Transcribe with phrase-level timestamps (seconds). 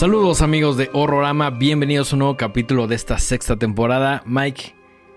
[0.00, 4.22] Saludos amigos de Horrorama, bienvenidos a un nuevo capítulo de esta sexta temporada.
[4.24, 4.74] Mike,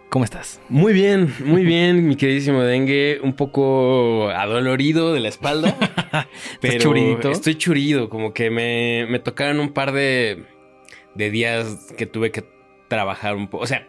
[0.10, 0.60] ¿cómo estás?
[0.68, 3.22] Muy bien, muy bien, mi queridísimo Dengue.
[3.24, 5.78] Un poco adolorido de la espalda.
[6.60, 7.32] pero churidito?
[7.32, 10.44] Estoy churido, como que me, me tocaron un par de,
[11.16, 12.44] de días que tuve que
[12.90, 13.64] trabajar un poco.
[13.64, 13.88] O sea,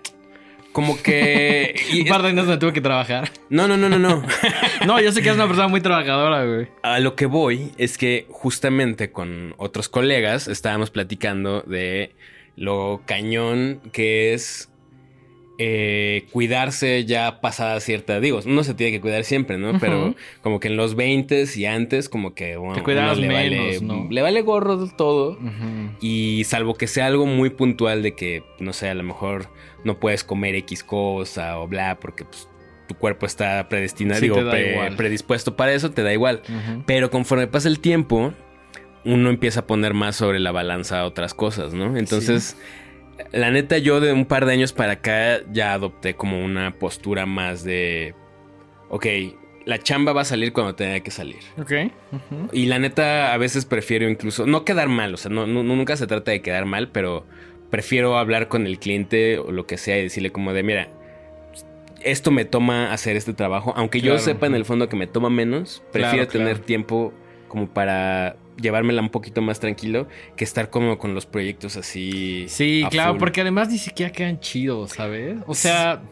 [0.74, 1.74] como que...
[1.92, 3.30] y Un par de años me tuve que trabajar.
[3.48, 4.22] No, no, no, no, no.
[4.86, 6.68] No, yo sé que eres una persona muy trabajadora, güey.
[6.82, 12.14] A lo que voy es que justamente con otros colegas estábamos platicando de
[12.56, 14.68] lo cañón que es
[15.58, 18.18] eh, cuidarse ya pasada cierta.
[18.20, 19.78] Digo, uno se tiene que cuidar siempre, ¿no?
[19.78, 23.82] Pero como que en los 20 y antes, como que bueno, Te le vale, menos,
[23.82, 24.08] ¿no?
[24.10, 25.38] le vale gorro todo.
[26.00, 29.48] Y salvo que sea algo muy puntual de que, no sé, a lo mejor
[29.84, 32.48] no puedes comer X cosa o bla, porque pues,
[32.88, 36.42] tu cuerpo está predestinado, Sí, digo, pre- predispuesto para eso, te da igual.
[36.86, 38.34] Pero conforme pasa el tiempo,
[39.04, 41.96] uno empieza a poner más sobre la balanza otras cosas, ¿no?
[41.96, 42.56] Entonces,
[43.32, 47.26] la neta, yo de un par de años para acá ya adopté como una postura
[47.26, 48.14] más de,
[48.88, 49.06] ok,
[49.64, 51.38] la chamba va a salir cuando tenga que salir.
[51.58, 51.72] Ok.
[52.52, 55.96] Y la neta, a veces prefiero incluso no quedar mal, o sea, no, no- nunca
[55.96, 57.24] se trata de quedar mal, pero
[57.70, 60.88] prefiero hablar con el cliente o lo que sea y decirle como de, mira,
[62.02, 65.30] esto me toma hacer este trabajo, aunque yo sepa en el fondo que me toma
[65.30, 67.14] menos, prefiero Claro, tener tiempo
[67.48, 72.46] como para llevármela un poquito más tranquilo que estar como con los proyectos así.
[72.48, 73.20] Sí, claro, full.
[73.20, 75.38] porque además ni siquiera quedan chidos, ¿sabes?
[75.46, 76.02] O sea,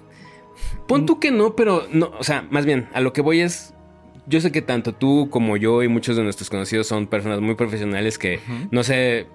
[0.86, 3.74] Pon tú que no, pero no, o sea, más bien, a lo que voy es.
[4.26, 7.56] Yo sé que tanto tú como yo y muchos de nuestros conocidos son personas muy
[7.56, 8.38] profesionales que
[8.70, 9.26] no se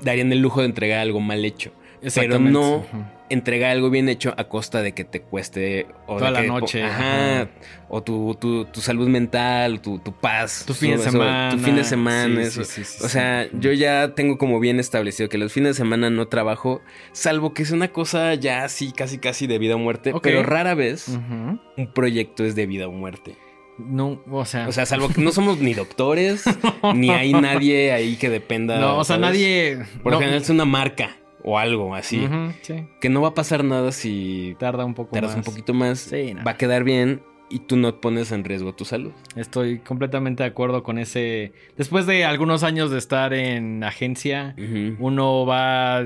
[0.00, 1.72] darían el lujo de entregar algo mal hecho.
[2.14, 3.04] Pero no Ujú.
[3.30, 6.82] entregar algo bien hecho a costa de que te cueste o Toda la que- noche,
[6.82, 7.50] Ajá, ajá.
[7.88, 10.64] o tu, tu, tu salud mental, tu, tu paz.
[10.66, 11.50] Tu fin de eso, semana.
[11.52, 12.40] Tu fin de semana.
[12.44, 12.64] Sí, eso.
[12.64, 16.28] sí, o sea, yo ya tengo como bien establecido que los fines de semana no
[16.28, 16.80] trabajo,
[17.12, 20.12] salvo que es una cosa ya así, casi, casi de vida o muerte.
[20.22, 21.60] Pero rara vez un
[21.94, 23.36] proyecto es de vida o muerte.
[23.78, 24.66] No, o sea.
[24.68, 26.44] O sea, salvo que no somos ni doctores,
[26.94, 28.78] ni hay nadie ahí que dependa.
[28.80, 29.20] no, o sea, ¿sabes?
[29.32, 29.78] nadie.
[30.02, 31.16] Por no, lo general es una marca
[31.46, 32.28] o algo así.
[32.62, 32.86] Sí.
[33.00, 35.46] Que no va a pasar nada si Tarda un poco tardas más.
[35.46, 36.00] un poquito más.
[36.00, 36.44] Sí, no.
[36.44, 39.12] Va a quedar bien y tú no pones en riesgo tu salud.
[39.36, 41.52] Estoy completamente de acuerdo con ese.
[41.76, 44.56] Después de algunos años de estar en agencia,
[44.98, 46.04] uno va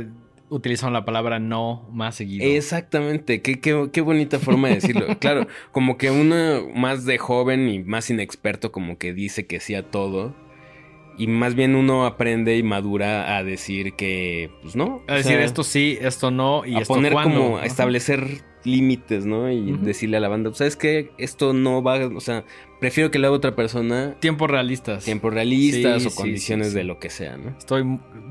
[0.51, 2.45] utilizando la palabra no más seguido.
[2.45, 5.07] Exactamente, qué, qué, qué bonita forma de decirlo.
[5.21, 9.75] claro, como que uno más de joven y más inexperto como que dice que sí
[9.75, 10.35] a todo.
[11.21, 15.03] Y más bien uno aprende y madura a decir que, pues no.
[15.07, 17.43] A decir sea, esto sí, esto no y a esto poner cuándo.
[17.43, 19.51] como, a establecer límites, ¿no?
[19.51, 21.11] Y decirle a la banda, ¿sabes qué?
[21.19, 22.45] Esto no va, o sea,
[22.81, 25.05] prefiero que lo haga otra persona, Tiempos realistas.
[25.05, 27.51] tiempos realistas Sí, o sí, condiciones sí, de lo que sea, ¿no?
[27.59, 27.83] Estoy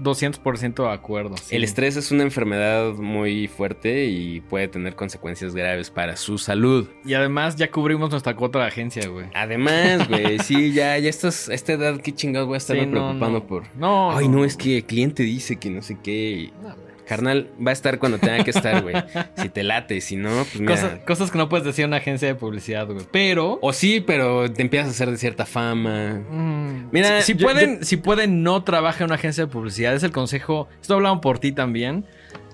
[0.01, 1.35] 200% de acuerdo.
[1.49, 6.87] El estrés es una enfermedad muy fuerte y puede tener consecuencias graves para su salud.
[7.05, 9.27] Y además ya cubrimos nuestra cuota de agencia, güey.
[9.33, 12.91] Además, güey, sí, ya, ya estás, a esta edad, qué chingados voy a estarme no,
[12.91, 13.47] preocupando no.
[13.47, 13.63] por.
[13.75, 14.17] No.
[14.17, 16.31] Ay, no, es que el cliente dice que no sé qué.
[16.31, 16.88] y- No.
[17.09, 18.95] Carnal, va a estar cuando tenga que estar, güey.
[19.35, 20.75] Si te late, si no, pues mira.
[20.75, 23.03] Cosas, cosas que no puedes decir en una agencia de publicidad, güey.
[23.11, 23.57] Pero.
[23.63, 26.21] O sí, pero te empiezas a hacer de cierta fama.
[26.29, 29.95] Mm, Mira, si, si yo- pueden, si pueden, no trabaje en una agencia de publicidad.
[29.95, 30.69] Es el consejo.
[30.81, 32.05] Esto hablado por ti también.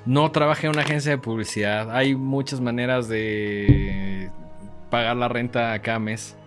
[0.06, 1.94] No trabaje en una agencia de publicidad.
[1.94, 4.30] Hay muchas maneras de
[4.90, 6.38] pagar la renta cada mes.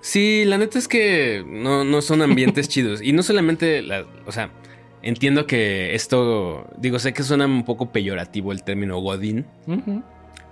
[0.00, 3.00] Sí, la neta es que no, no son ambientes chidos.
[3.00, 4.50] Y no solamente, la- o sea,
[5.04, 9.46] entiendo que esto, digo, sé que suena un poco peyorativo el término Godín,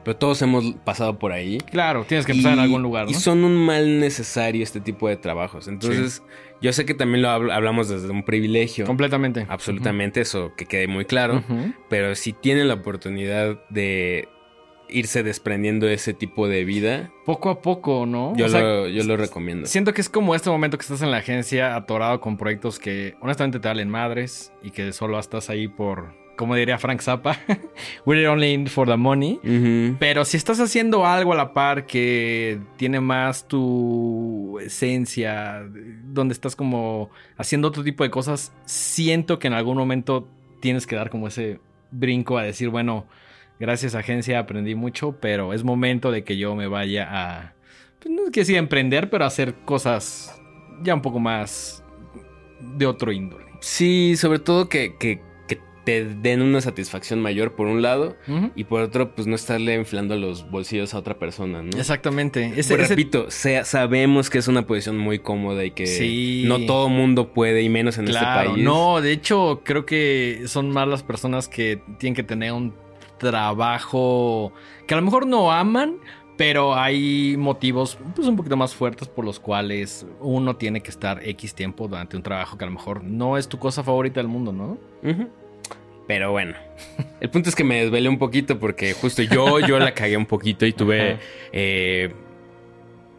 [0.05, 1.59] pero todos hemos pasado por ahí.
[1.59, 5.09] Claro, tienes que empezar en Y- algún lugar, Y son un mal necesario este tipo
[5.09, 5.69] de trabajos.
[5.69, 6.23] Entonces,
[6.61, 8.85] yo sé que también lo habl- hablamos desde un privilegio.
[8.87, 9.47] Completamente.
[9.49, 11.43] Absolutamente, eso que quede muy claro.
[11.89, 14.29] Pero si tienen la oportunidad de
[14.89, 18.35] irse desprendiendo de ese tipo de vida, Poco a poco, ¿no?
[18.37, 19.67] yo, O sea, lo, yo lo recomiendo.
[19.67, 23.15] Siento que es como este momento que estás en la agencia atorado con proyectos que
[23.21, 27.39] honestamente te valen madres y que solo estás ahí por, como diría Frank Zappa,
[28.07, 29.39] we're only in for the money.
[29.99, 35.63] Pero si estás haciendo algo a la par que tiene más tu esencia,
[36.05, 40.29] donde estás como haciendo otro tipo de cosas, siento que en algún momento
[40.61, 43.07] tienes que dar como ese brinco a decir, bueno,
[43.63, 47.55] gracias agencia aprendí mucho, pero es momento de que yo me vaya a,
[48.01, 50.39] pues, no es que decir emprender, pero a hacer cosas
[50.83, 51.83] ya un poco más
[52.77, 53.47] de otro índole.
[53.61, 58.17] Sí, sobre todo que, que- que te den una satisfacción mayor por un lado
[58.57, 61.77] y por otro, pues no estarle inflando los bolsillos a otra persona, ¿no?
[61.79, 62.49] Exactamente.
[62.55, 66.45] Pues Ese, ese- repito, sea- sabemos que es una posición muy cómoda y que Sí.
[66.47, 68.65] no todo mundo puede, y menos en claro, este país.
[68.65, 72.73] no, de hecho creo que son más las personas que tienen que tener un
[73.23, 74.53] trabajo
[74.87, 75.97] que a lo mejor no aman,
[76.37, 81.21] pero hay motivos pues un poquito más fuertes por los cuales uno tiene que estar
[81.27, 84.29] X tiempo durante un trabajo que a lo mejor no es tu cosa favorita del
[84.29, 84.79] mundo, ¿no?
[86.09, 86.55] Pero bueno,
[87.21, 90.27] el punto es que me desvelé un poquito porque justo yo, yo la cagué un
[90.27, 91.19] poquito y tuve...
[91.53, 92.13] Eh,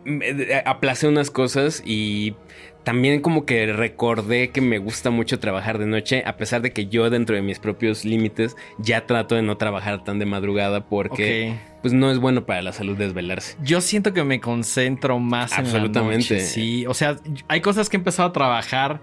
[0.03, 2.35] me- aplacé unas cosas y
[2.83, 6.87] también como que recordé que me gusta mucho trabajar de noche, a pesar de que
[6.87, 11.55] yo dentro de mis propios límites ya trato de no trabajar tan de madrugada porque
[11.81, 13.57] pues no es bueno para la salud desvelarse.
[13.61, 16.35] Yo siento que me concentro más en la Absolutamente.
[16.35, 16.39] noche.
[16.41, 19.01] Sí, o sea, hay cosas que he empezado a trabajar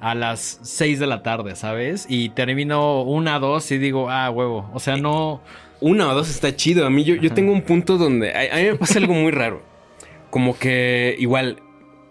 [0.00, 2.06] a las 6 de la tarde, ¿sabes?
[2.08, 4.70] Y termino una, dos y digo, ah, huevo.
[4.72, 5.42] O sea, no.
[5.80, 6.86] Una o dos está chido.
[6.86, 9.30] A mí yo, yo tengo un punto donde a, a mí me pasa algo muy
[9.30, 9.62] raro.
[10.30, 11.62] Como que igual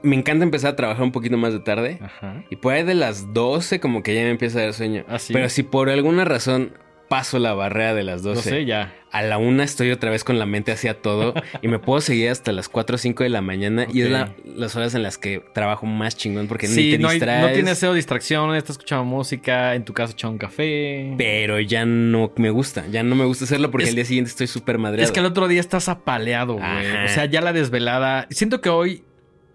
[0.04, 2.00] me encanta empezar a trabajar un poquito más de tarde.
[2.02, 2.44] Ajá.
[2.50, 5.04] Y por ahí de las 12 como que ya me empieza a dar sueño.
[5.08, 5.34] Ah, sí.
[5.34, 6.74] Pero si por alguna razón
[7.10, 8.94] paso la barrera de las 12, No sé, ya.
[9.12, 12.30] a la una estoy otra vez con la mente hacia todo y me puedo seguir
[12.30, 15.18] hasta las 4 o 5 de la mañana y es la- las horas en las
[15.18, 17.48] que trabajo más chingón porque ni te no, hay- distraes.
[17.48, 21.16] no tienes cero distracción, estás escuchando música, en tu casa echando un café.
[21.18, 24.30] Pero ya no me gusta, ya no me gusta hacerlo porque Es- al día siguiente
[24.30, 25.04] estoy súper madreado.
[25.04, 26.92] Es que el otro día estás apaleado, güey.
[27.06, 28.28] O sea, ya la desvelada.
[28.30, 29.04] Siento que hoy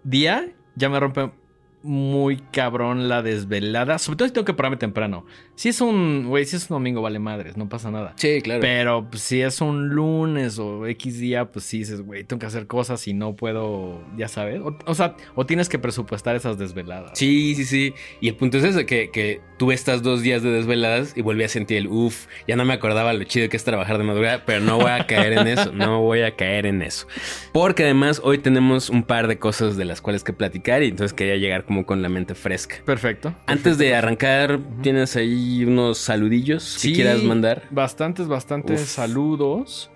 [0.05, 1.31] día ya me rompe
[1.85, 3.97] muy cabrón la desvelada.
[3.99, 5.25] Sobre todo si tengo que pararme temprano.
[5.55, 8.13] Si es un, güey, si es un domingo, vale madres, no pasa nada.
[8.17, 8.59] Sí, claro.
[8.59, 12.45] Pero pues, si es un lunes o X día, pues sí dices, güey, tengo que
[12.45, 14.59] hacer cosas y no puedo, ya sabes.
[14.61, 17.17] O, o sea, o tienes que presupuestar esas desveladas.
[17.17, 17.93] Sí, sí, sí.
[18.19, 21.43] Y el punto es ese, que, que tuve estas dos días de desveladas y volví
[21.43, 22.27] a sentir el uff.
[22.47, 25.05] Ya no me acordaba lo chido que es trabajar de madrugada, pero no voy a
[25.07, 25.71] caer en eso.
[25.71, 27.07] No voy a caer en eso.
[27.53, 31.13] Porque además hoy tenemos un par de cosas de las cuales que platicar y entonces
[31.13, 32.77] quería llegar como con la mente fresca.
[32.85, 33.35] Perfecto.
[33.47, 37.63] Antes de arrancar, ¿tienes ahí unos saludillos que quieras mandar?
[37.71, 38.87] Bastantes, bastantes Uf.
[38.87, 39.89] saludos.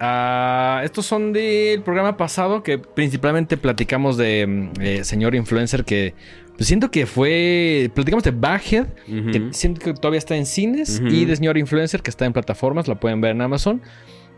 [0.00, 6.14] Ah, estos son del programa pasado que principalmente platicamos de mm, eh, señor influencer que
[6.56, 11.24] pues siento que fue platicamos de Baghead que siento que todavía está en cines y
[11.24, 13.82] de señor influencer que está en plataformas la pueden ver en Amazon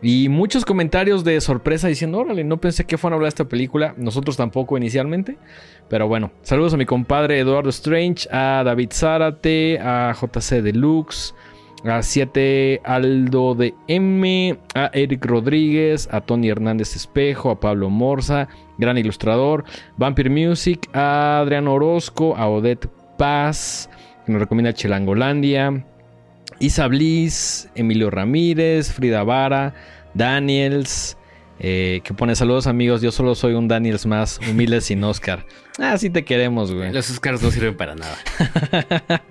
[0.02, 3.48] y muchos comentarios de sorpresa diciendo órale no pensé que fueran a hablar de esta
[3.48, 5.38] película nosotros tampoco inicialmente.
[5.88, 11.34] Pero bueno saludos a mi compadre Eduardo Strange a David Zárate a JC Deluxe
[11.84, 18.48] a 7 Aldo de M, a Eric Rodríguez, a Tony Hernández Espejo, a Pablo Morza,
[18.78, 19.64] gran ilustrador,
[19.96, 22.88] Vampire Music, a Adrián Orozco, a Odette
[23.18, 23.88] Paz,
[24.24, 25.84] que nos recomienda Chelangolandia,
[26.58, 29.74] Isa Bliss, Emilio Ramírez, Frida Vara,
[30.14, 31.16] Daniels,
[31.58, 35.46] eh, que pone saludos amigos, yo solo soy un Daniels más humilde sin Oscar.
[35.78, 36.92] Ah, sí te queremos, güey.
[36.92, 38.16] Los Oscars no sirven para nada.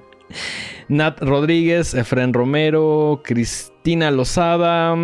[0.88, 4.95] Nat Rodríguez, Efren Romero, Cristina Lozada,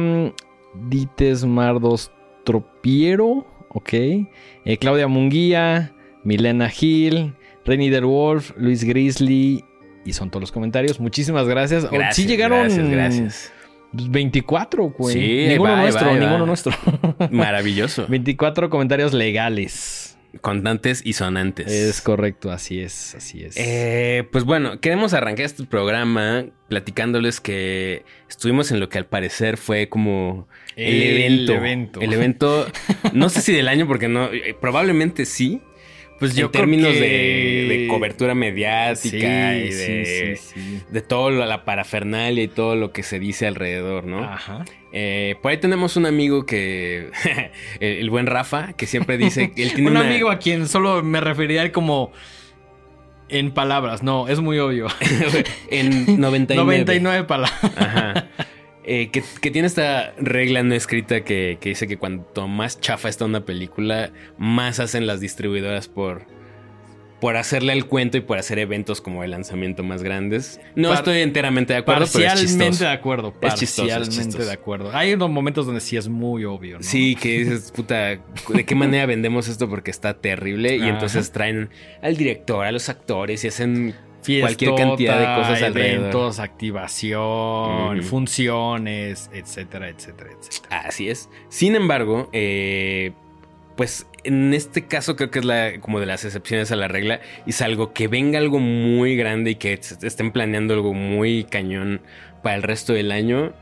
[0.89, 2.12] Dites Mardos
[2.44, 7.33] Tropiero, ok, eh, Claudia Munguía, Milena Gil,
[7.65, 9.63] Renny Der Wolf, Luis Grizzly,
[10.05, 10.99] y son todos los comentarios.
[10.99, 11.85] Muchísimas gracias.
[11.85, 13.53] Oh, Gracias, sí llegaron Gracias, gracias.
[13.93, 15.13] 24, güey.
[15.13, 16.25] Sí, ninguno va, nuestro, va, ahí va.
[16.25, 16.73] ninguno nuestro.
[17.31, 18.05] Maravilloso.
[18.07, 20.17] 24 comentarios legales.
[20.39, 21.69] Contantes y sonantes.
[21.69, 23.57] Es correcto, así es, así es.
[23.57, 29.57] Eh, pues bueno, queremos arrancar este programa platicándoles que estuvimos en lo que al parecer
[29.57, 31.53] fue como el, evento.
[31.53, 31.99] evento.
[31.99, 32.65] El evento,
[33.11, 35.61] no sé si del año, porque no, eh, probablemente sí.
[36.21, 40.81] Pues en yo creo términos que- de, de cobertura mediática y de, sí, sí, sí.
[40.90, 44.23] de todo lo- la parafernalia y todo lo que se dice alrededor, ¿no?
[44.23, 44.63] Ajá.
[44.94, 47.09] Eh, por ahí tenemos un amigo que,
[47.81, 51.19] el, buen Rafa, que siempre dice él tiene Un una- amigo a quien solo me
[51.19, 52.11] referiría a él como
[53.30, 54.04] en palabras.
[54.04, 54.87] No, es muy obvio.
[55.71, 56.56] en 99.
[56.63, 57.78] 99 palabras.
[57.78, 58.28] Ajá.
[58.94, 63.07] Eh, que, que tiene esta regla no escrita que, que dice que cuanto más chafa
[63.07, 66.26] está una película, más hacen las distribuidoras por,
[67.21, 70.60] por hacerle el cuento y por hacer eventos como el lanzamiento más grandes.
[70.76, 72.83] No Par- estoy enteramente de acuerdo, pero es Parcialmente chistoso.
[72.83, 73.33] de acuerdo.
[73.42, 74.48] Es chistoso, es Parcialmente chistoso.
[74.48, 74.92] de acuerdo.
[74.94, 76.83] Hay unos momentos donde sí es muy obvio, ¿no?
[76.83, 78.19] Sí, que dices, puta,
[78.50, 79.69] ¿de qué manera vendemos esto?
[79.69, 80.76] Porque está terrible.
[80.76, 81.69] Y entonces traen
[82.02, 85.99] al director, a los actores y hacen Fiestota, cualquier cantidad de cosas alrededor.
[85.99, 90.80] eventos, activación, funciones, etcétera, etcétera, etcétera.
[90.81, 91.30] Así es.
[91.49, 93.13] Sin embargo, eh,
[93.75, 97.21] pues en este caso creo que es la, como de las excepciones a la regla.
[97.45, 102.01] Y es algo que venga algo muy grande y que estén planeando algo muy cañón
[102.44, 103.54] para el resto del año.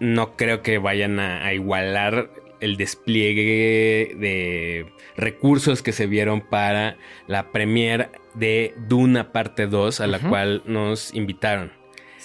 [0.00, 4.86] No creo que vayan a igualar el despliegue de
[5.16, 6.96] recursos que se vieron para
[7.26, 11.79] la premiere de Duna parte 2 a la cual nos invitaron.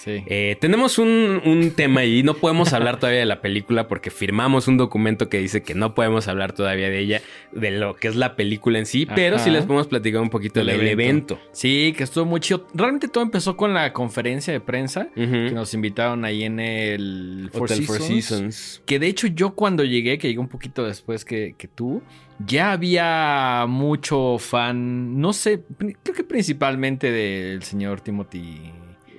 [0.06, 2.22] Eh, tenemos un, tema ahí.
[2.22, 5.94] No podemos hablar todavía de la película porque firmamos un documento que dice que no
[5.94, 7.22] podemos hablar todavía de ella,
[7.52, 10.64] de lo que es la película en sí, pero sí les podemos platicar un poquito
[10.64, 11.38] del evento.
[11.52, 12.66] Sí, que estuvo muy chido.
[12.74, 17.68] Realmente todo empezó con la conferencia de prensa que nos invitaron ahí en el Four
[17.68, 22.02] Seasons, Que de hecho yo cuando llegué, que llegué un poquito después que, que tú,
[22.38, 28.72] ya había mucho fan, no sé, creo que principalmente del señor Timothy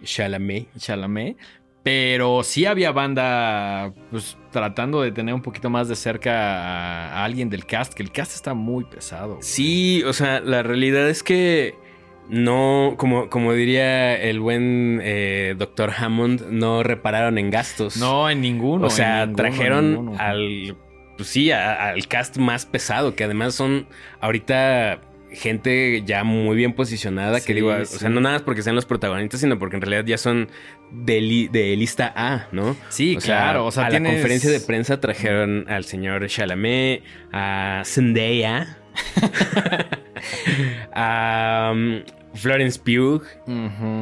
[0.08, 0.68] Chalamet.
[0.78, 1.38] Chalamet.
[1.84, 7.50] Pero sí había banda, pues tratando de tener un poquito más de cerca a, alguien
[7.50, 9.38] del cast, que el cast está muy pesado.
[9.42, 11.76] Sí, o sea, la realidad es que
[12.28, 17.96] no, como, como diría el buen eh, Doctor Hammond, no repararon en gastos.
[17.96, 18.88] No, en ninguno.
[18.88, 20.76] O sea, trajeron al,
[21.16, 23.88] pues sí, al cast más pesado, que además son
[24.20, 25.00] ahorita
[25.32, 28.86] gente ya muy bien posicionada, que digo, o sea, no nada más porque sean los
[28.86, 30.50] protagonistas, sino porque en realidad ya son
[30.92, 32.76] de, de lista A, ¿no?
[32.90, 33.66] Sí, claro.
[33.66, 38.78] o sea, a la conferencia de prensa trajeron al señor Chalamet, a Zendaya,
[40.94, 42.02] a um,
[42.34, 43.24] Florence Pugh,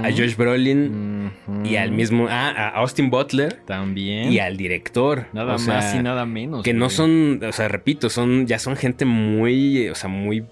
[0.04, 1.32] a Josh Brolin
[1.64, 4.32] y al mismo, ah, a Austin Butler también.
[4.32, 8.46] y al director, nada más y nada menos, que no son, o sea, repito, son
[8.46, 10.46] ya son gente muy, o sea, muy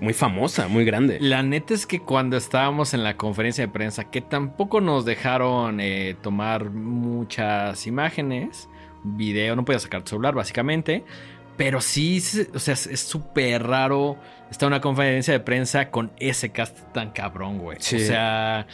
[0.00, 1.18] muy famosa, muy grande.
[1.20, 5.80] La neta es que cuando estábamos en la conferencia de prensa, que tampoco nos dejaron
[5.80, 8.68] eh, tomar muchas imágenes,
[9.02, 11.04] video, no podía sacar tu celular básicamente,
[11.56, 12.22] pero sí,
[12.54, 14.16] o sea, es súper raro
[14.50, 17.78] estar en una conferencia de prensa con ese cast tan cabrón, güey.
[17.78, 18.66] O sea,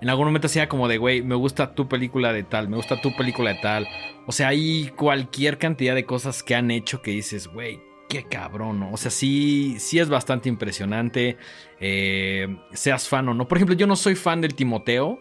[0.00, 3.00] en algún momento hacía como de, güey, me gusta tu película de tal, me gusta
[3.00, 3.88] tu película de tal.
[4.26, 8.80] O sea, hay cualquier cantidad de cosas que han hecho que dices, güey, qué cabrón,
[8.80, 8.92] ¿no?
[8.92, 11.36] O sea, sí, sí es bastante impresionante.
[11.80, 13.46] Eh, seas fan o no.
[13.46, 15.16] Por ejemplo, yo no soy fan del Timoteo,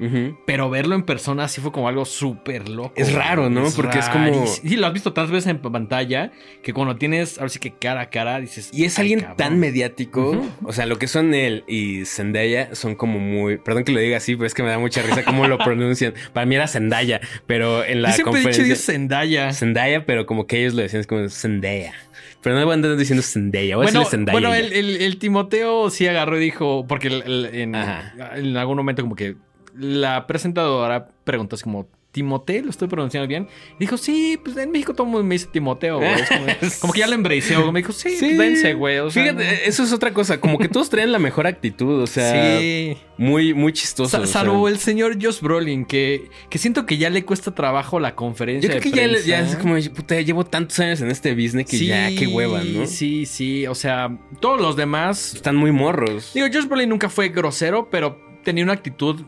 [0.48, 2.94] pero verlo en persona sí fue como algo súper loco.
[2.96, 3.66] Es raro, ¿no?
[3.76, 4.48] Porque es como.
[4.48, 6.32] Sí, lo has visto tantas veces en pantalla
[6.64, 8.72] que cuando tienes, ahora sí que cara a cara, dices.
[8.74, 10.48] Y es alguien tan mediático.
[10.64, 13.58] O sea, lo que son él y Zendaya son como muy.
[13.58, 16.16] Perdón que lo diga así, pero es que me da mucha risa cómo lo pronuncian.
[16.34, 18.64] Para mí era Zendaya, pero en la yo siempre conferencia.
[18.64, 19.54] He dicho Zendaya.
[19.54, 21.94] Zendaya, pero como que ellos lo decían es como Zendaya.
[22.42, 23.76] Pero no van andando diciendo Zendaya.
[23.76, 29.16] bueno, bueno el, el, Timoteo sí agarró y dijo, porque en, en, algún momento como
[29.16, 29.36] que
[29.76, 33.48] la presentadora preguntó así como, Timoteo, lo estoy pronunciando bien.
[33.80, 36.10] Dijo, sí, pues en México todo el mundo me dice Timoteo, güey.
[36.82, 37.72] Como, que ya lo embraceó.
[37.72, 39.12] Me dijo, sí, sí pues, dense, güey.
[39.12, 40.40] Fíjate, eso es otra cosa.
[40.40, 42.60] Como que todos traen la mejor actitud, o sea.
[42.60, 42.98] Sí.
[43.18, 44.26] Muy, muy chistoso.
[44.26, 48.74] salvo el señor Josh Brolin, que, que siento que ya le cuesta trabajo la conferencia.
[48.74, 51.86] Yo creo que ya, ya, es como, puta, llevo tantos años en este business que
[51.86, 52.88] ya, qué hueva, ¿no?
[52.88, 53.68] Sí, sí.
[53.68, 55.36] O sea, todos los demás.
[55.36, 56.32] Están muy morros.
[56.34, 59.22] Digo, Josh Brolin nunca fue grosero, pero tenía una actitud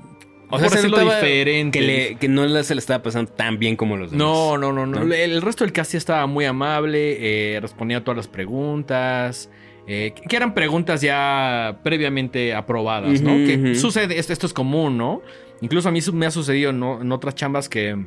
[0.50, 2.18] o sea, se diferente.
[2.20, 4.26] Que, no se le estaba pasando tan bien como los demás.
[4.26, 5.14] No, no, no, no.
[5.14, 7.18] El resto del cast estaba muy amable,
[7.56, 9.50] eh, respondía a todas las preguntas.
[9.88, 13.32] Eh, que eran preguntas ya previamente aprobadas, ¿no?
[13.38, 15.24] que sucede, esto, esto, es común, ¿no?
[15.62, 17.98] Incluso a mí me ha sucedido en otras chambas que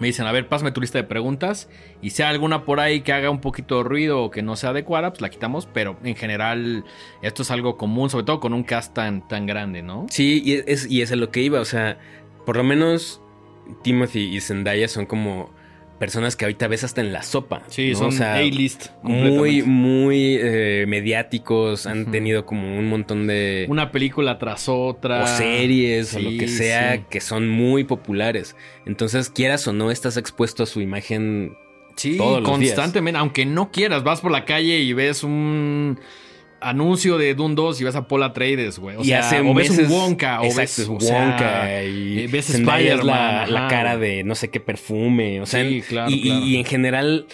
[0.00, 1.68] me dicen, a ver, pásame tu lista de preguntas
[2.00, 4.70] y hay alguna por ahí que haga un poquito de ruido o que no sea
[4.70, 6.84] adecuada, pues la quitamos, pero en general
[7.20, 10.06] esto es algo común, sobre todo con un cast tan, tan grande, ¿no?
[10.10, 11.98] Sí, y es, y es a lo que iba, o sea,
[12.46, 13.20] por lo menos
[13.82, 15.50] Timothy y Zendaya son como
[15.98, 17.62] personas que ahorita ves hasta en la sopa.
[17.68, 18.86] Sí, son A-list.
[19.02, 21.86] Muy, muy eh, mediáticos.
[21.86, 23.66] Han tenido como un montón de.
[23.68, 25.24] Una película tras otra.
[25.24, 28.56] O series o lo que sea, que son muy populares.
[28.86, 31.56] Entonces, quieras o no, estás expuesto a su imagen.
[31.96, 33.18] Sí, constantemente.
[33.18, 35.98] Aunque no quieras, vas por la calle y ves un
[36.62, 38.96] anuncio de Dune 2 y ves a Paula Trades, güey.
[38.96, 43.68] O, sea, o ves un Wonka, o ves Wonka y eh, ves spider la, la,
[43.68, 45.40] cara de no sé qué perfume.
[45.40, 47.26] O sea, sí, claro, y, en general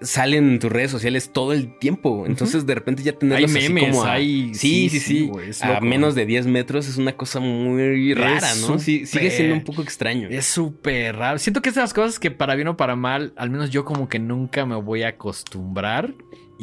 [0.00, 2.24] salen en tus redes sociales todo el tiempo.
[2.26, 4.54] Entonces, de repente ya tenerlos hay memes, como hay...
[4.54, 5.30] Sí, sí, sí.
[5.60, 8.78] a menos de 10 metros es una cosa muy rara, ¿no?
[8.78, 10.28] Sí, sigue siendo un poco extraño.
[10.28, 11.38] Es súper raro.
[11.38, 13.84] Siento que es de las cosas que para bien o para mal, al menos yo
[13.84, 16.14] como que nunca me voy a acostumbrar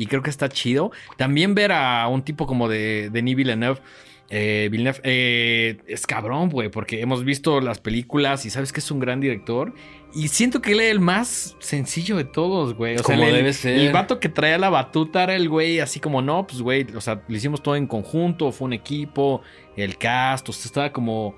[0.02, 0.92] y creo que está chido.
[1.18, 3.80] También ver a un tipo como de Denis Villeneuve
[4.32, 8.92] Eh, Villeneuve eh, es cabrón, güey, porque hemos visto las películas y sabes que es
[8.92, 9.74] un gran director.
[10.14, 12.94] Y siento que él es el más sencillo de todos, güey.
[12.96, 13.80] O sea, Como el, debe ser.
[13.80, 17.02] el vato que traía la batuta era el güey así como, no, pues güey, o
[17.02, 19.42] sea, lo hicimos todo en conjunto, fue un equipo,
[19.76, 21.36] el cast, o sea, estaba como,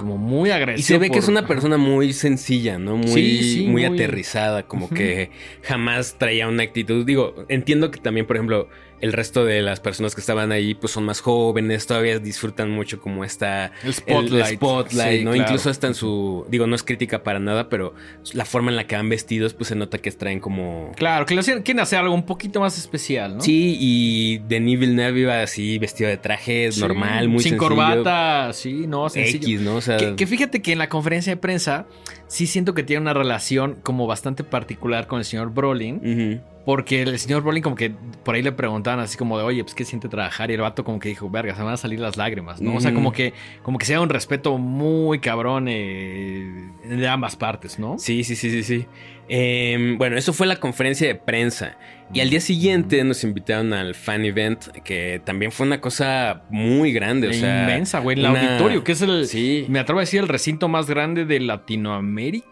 [0.00, 0.80] como muy agradecido.
[0.80, 2.96] Y se ve que es una persona muy sencilla, ¿no?
[2.96, 5.30] Muy, Sí, sí, muy, muy- aterrizada, como que
[5.62, 7.04] jamás traía una actitud.
[7.04, 8.68] Digo, entiendo que también, por ejemplo,
[9.00, 13.00] el resto de las personas que estaban ahí, pues son más jóvenes, todavía disfrutan mucho
[13.00, 13.72] como esta...
[13.84, 14.46] El spotlight.
[14.50, 15.32] El spotlight, Sí, ¿no?
[15.32, 15.48] claro.
[15.48, 16.44] Incluso hasta en su...
[16.48, 17.94] Digo, no es crítica para nada, pero
[18.32, 20.92] la forma en la que van vestidos, pues se nota que traen como...
[20.96, 23.40] Claro, que le hacían- quieren hacer algo un poquito más especial, ¿no?
[23.42, 27.68] Sí, y Denis Villeneuve iba así, vestido de traje Sí, normal, muy Sin sencillo.
[27.68, 29.46] corbata, sí, no, sencillo.
[29.46, 29.76] X, ¿no?
[29.76, 31.86] O sea, Que, que fíjate que en la conferencia de prensa
[32.30, 36.40] sí siento que tiene una relación como bastante particular con el señor Brolin.
[36.64, 39.74] Porque el señor Brolin como que por ahí le preguntaban así como de, oye, pues
[39.74, 40.50] qué siente trabajar.
[40.50, 42.76] Y el vato como que dijo, verga, se van a salir las lágrimas, ¿no?
[42.76, 43.32] O sea, como que,
[43.64, 47.98] como que sea un respeto muy cabrón eh, de ambas partes, ¿no?
[47.98, 48.86] Sí, sí, sí, sí, sí.
[49.32, 51.78] Em, bueno, eso fue la conferencia de prensa.
[52.12, 56.92] Y al día siguiente nos invitaron al fan event, que también fue una cosa muy
[56.92, 57.28] grande.
[57.28, 58.18] O sea, Inmensa, güey.
[58.18, 59.66] El una- auditorio, que es el, Sí.
[59.68, 62.48] me atrevo a decir, el recinto más grande de Latinoamérica.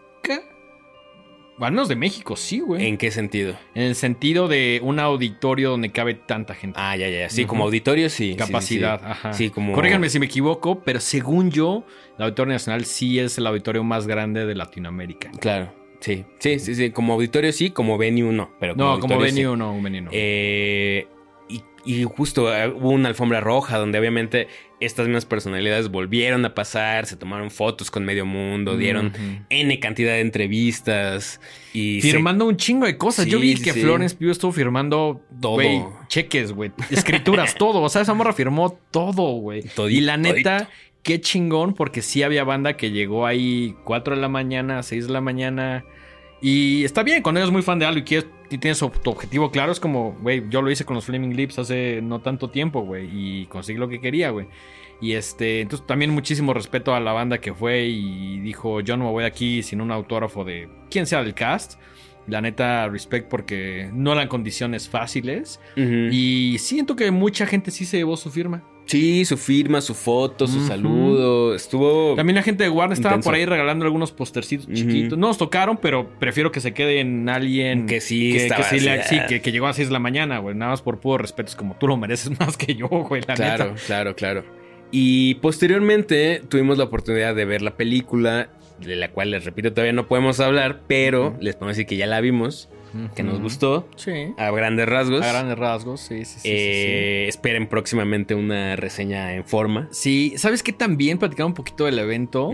[1.61, 2.87] O al menos de México, sí, güey.
[2.87, 3.53] ¿En qué sentido?
[3.75, 6.79] En el sentido de un auditorio donde cabe tanta gente.
[6.81, 7.27] Ah, ya, ya.
[7.29, 8.31] Sí, como auditorio, sí.
[8.31, 9.05] sí, Capacidad, sí.
[9.09, 9.33] ajá.
[9.33, 9.73] Sí, como.
[9.73, 11.83] Corríganme si me equivoco, pero según yo,
[12.17, 15.31] el Auditorio Nacional sí es el auditorio más grande de Latinoamérica.
[15.41, 15.73] Claro.
[15.99, 16.91] Sí, sí, sí, sí.
[16.91, 18.51] Como auditorio sí, como venue no.
[18.59, 19.41] Pero como No, como auditorio sí.
[19.43, 20.09] venue no, un venue no.
[20.13, 21.07] Eh,
[21.49, 24.47] y, y justo eh, hubo una alfombra roja donde obviamente
[24.79, 29.11] estas mismas personalidades volvieron a pasar, se tomaron fotos con medio mundo, dieron.
[29.49, 31.41] N cantidad de entrevistas
[31.73, 33.25] y se- Firmando un chingo de cosas.
[33.25, 33.81] Yo vi que sí.
[33.81, 35.59] Florence Pugh estuvo firmando Todo.
[36.07, 37.81] cheques, güey, escrituras, todo.
[37.81, 39.63] O sea, esa morra firmó todo, güey.
[39.89, 40.71] Y la neta, todito.
[41.09, 45.13] Qué chingón, porque sí había banda que llegó ahí 4 de la mañana, 6 de
[45.13, 45.83] la mañana.
[46.39, 49.49] Y está bien, cuando eres muy fan de algo y, quieres, y tienes tu objetivo
[49.49, 52.81] claro, es como, güey, yo lo hice con los Flaming Lips hace no tanto tiempo,
[52.81, 54.45] güey, y conseguí lo que quería, güey.
[55.01, 59.05] Y este, entonces también muchísimo respeto a la banda que fue y dijo, yo no
[59.05, 61.81] me voy de aquí sin un autógrafo de quien sea del cast.
[62.27, 65.59] La neta, respect porque no eran condiciones fáciles.
[65.75, 68.61] Y siento que mucha gente sí se llevó su firma.
[68.89, 71.53] Sí, su firma, su foto, su saludo.
[71.53, 72.15] Estuvo.
[72.15, 75.17] También la gente de Warner estaba por ahí regalando algunos postercitos chiquitos.
[75.17, 78.91] No nos tocaron, pero prefiero que se quede en alguien Que sí que, sí, le-
[78.91, 80.55] así, sí, que, que llegó a 6 de la mañana, güey.
[80.55, 81.49] Nada más por puro respeto.
[81.49, 83.81] Es como tú lo mereces más que yo, güey, la Claro, neta.
[83.85, 84.43] claro, claro.
[84.91, 88.49] Y posteriormente tuvimos la oportunidad de ver la película,
[88.83, 92.07] de la cual les repito, todavía no podemos hablar, pero les podemos decir que ya
[92.07, 92.69] la vimos,
[93.15, 94.33] que nos gustó, Sí.
[94.37, 95.21] a grandes rasgos.
[95.25, 96.39] A grandes rasgos, sí, sí, sí.
[96.41, 99.87] sí, Eh, Esperen próximamente una reseña en forma.
[99.91, 100.33] sí.
[100.37, 100.73] ¿sabes qué?
[100.73, 102.51] También platicar un poquito del evento.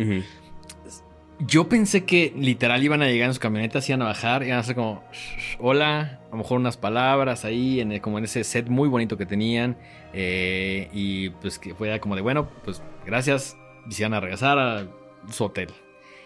[1.39, 4.55] Yo pensé que literal iban a llegar en su camioneta, se iban a bajar, iban
[4.55, 8.23] a hacer como "Shh, hola, a lo mejor unas palabras ahí, en el- como en
[8.23, 9.77] ese set muy bonito que tenían.
[10.17, 13.57] eh, y pues que fue como de bueno, pues gracias,
[13.89, 14.87] y se iban a regresar a
[15.29, 15.67] su hotel.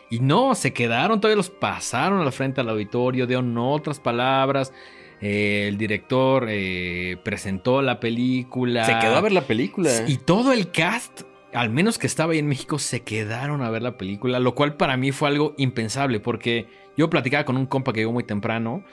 [0.09, 4.73] Y no, se quedaron, todavía los pasaron al frente al auditorio, dieron otras palabras.
[5.21, 8.85] eh, el director eh, presentó la película.
[8.85, 9.91] Se quedó a ver la película.
[10.07, 11.21] Y todo el cast,
[11.53, 14.75] al menos que estaba ahí en México, se quedaron a ver la película, lo cual
[14.77, 16.67] para mí fue algo impensable, porque
[16.97, 18.83] yo platicaba con un compa que llegó muy temprano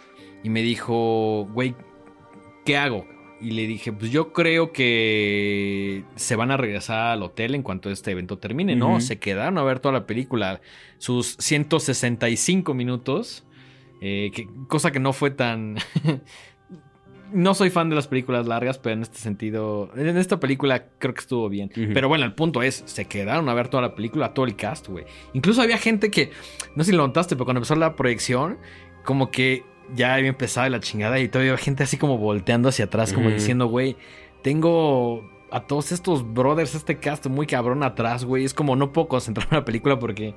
[0.43, 1.75] y me dijo, güey,
[2.65, 3.07] ¿qué hago?
[3.41, 7.91] Y le dije, pues yo creo que se van a regresar al hotel en cuanto
[7.91, 9.01] este evento termine, ¿no?
[9.01, 10.61] Se quedaron a ver toda la película,
[10.99, 13.45] sus 165 minutos,
[14.01, 15.77] eh, que- cosa que no fue tan...
[17.33, 21.13] no soy fan de las películas largas, pero en este sentido, en esta película creo
[21.13, 21.71] que estuvo bien.
[21.93, 24.89] Pero bueno, el punto es, se quedaron a ver toda la película, todo el cast,
[24.89, 25.05] güey.
[25.35, 26.31] Incluso había gente que,
[26.77, 28.59] no sé si lo notaste, pero cuando empezó la proyección,
[29.05, 32.87] como que ya había empezado la chingada y todavía había gente así como volteando hacia
[32.87, 33.97] atrás, como diciendo, güey,
[34.43, 38.45] tengo a todos estos brothers, este cast muy cabrón atrás, güey.
[38.45, 40.35] Es como no puedo concentrarme en la película porque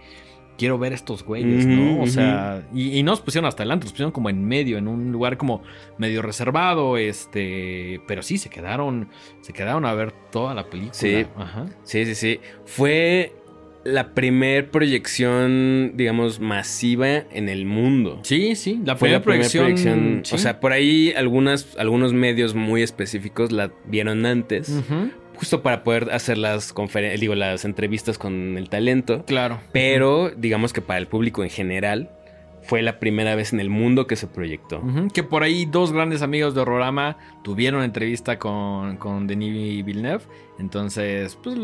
[0.58, 2.02] quiero ver estos güeyes, ¿no?
[2.02, 4.90] O sea, y, y no nos pusieron hasta adelante, nos pusieron como en medio, en
[4.90, 5.64] un lugar como
[5.98, 9.08] medio reservado, este, pero sí, se quedaron,
[9.40, 10.94] se quedaron a ver toda la película.
[10.94, 11.26] Sí.
[11.38, 11.66] Ajá.
[11.84, 12.42] Sí, sí, sí.
[12.66, 13.38] Fue
[13.84, 18.20] la primer proyección, digamos, masiva en el mundo.
[18.24, 20.24] Sí, sí, la primera la primera proyección.
[20.32, 24.72] O sea, por ahí algunas, algunos medios muy específicos la vieron antes.
[25.36, 29.24] Justo para poder hacer las conferencias, digo, las entrevistas con el talento.
[29.26, 29.62] claro.
[29.72, 32.10] Pero digamos que para el público en general
[32.63, 34.82] fue la primera vez en el mundo que se proyectó.
[35.13, 40.24] Que por ahí dos grandes amigos de Horrorama tuvieron entrevista con, con Denis Villeneuve.
[40.60, 41.58] Entonces, pues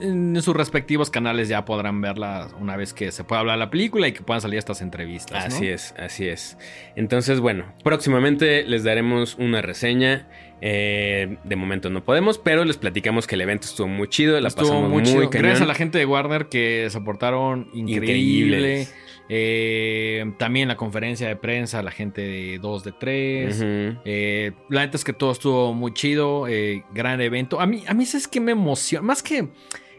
[0.00, 4.08] en sus respectivos canales ya podrán verla una vez que se pueda hablar la película
[4.08, 5.48] y que puedan salir estas entrevistas.
[5.48, 5.54] ¿no?
[5.54, 6.58] Así es, así es.
[6.96, 10.28] Entonces, bueno, próximamente les daremos una reseña.
[10.66, 14.48] Eh, de momento no podemos, pero les platicamos que el evento estuvo muy chido, la
[14.48, 15.30] Estuvo pasamos muy muy, chido.
[15.30, 17.90] Gracias a la gente de Warner que se portaron increíble.
[18.06, 18.94] Increíbles.
[19.28, 23.56] Eh, también la conferencia de prensa, la gente de 2 de 3.
[23.56, 24.00] Ujú.
[24.04, 27.60] Eh, la neta es que todo estuvo muy chido, eh, gran evento.
[27.60, 29.48] A mí, a mí es que me emociona, más que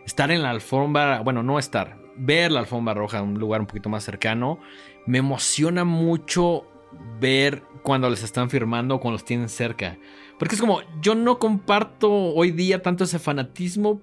[0.05, 3.67] estar en la alfombra, bueno, no estar, ver la alfombra roja en un lugar un
[3.67, 4.59] poquito más cercano,
[5.07, 6.65] me emociona mucho
[7.19, 9.97] ver cuando les están firmando, cuando los tienen cerca.
[10.37, 14.01] Porque es como, yo no comparto hoy día tanto ese fanatismo,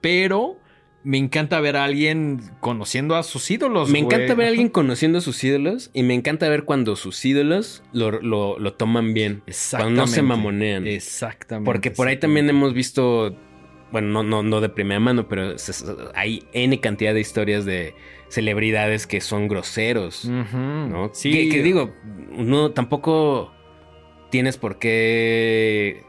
[0.00, 0.56] pero
[1.02, 3.88] me encanta ver a alguien conociendo a sus ídolos.
[3.88, 4.14] Me güey.
[4.14, 7.82] encanta ver a alguien conociendo a sus ídolos y me encanta ver cuando sus ídolos
[7.92, 9.42] lo, lo- lo toman bien.
[9.70, 10.22] Cuando no se Exactamente.
[10.22, 10.86] mamonean.
[10.86, 11.64] Exactamente.
[11.64, 13.34] Porque por ahí también hemos visto,
[13.92, 15.54] bueno, no, no, no de primera mano, pero
[16.14, 17.94] hay N cantidad de historias de
[18.28, 20.26] celebridades que son groseros.
[20.26, 21.10] ¿no?
[21.14, 21.32] Sí.
[21.32, 21.94] Que, que digo,
[22.30, 23.52] no, tampoco
[24.30, 26.04] tienes por qué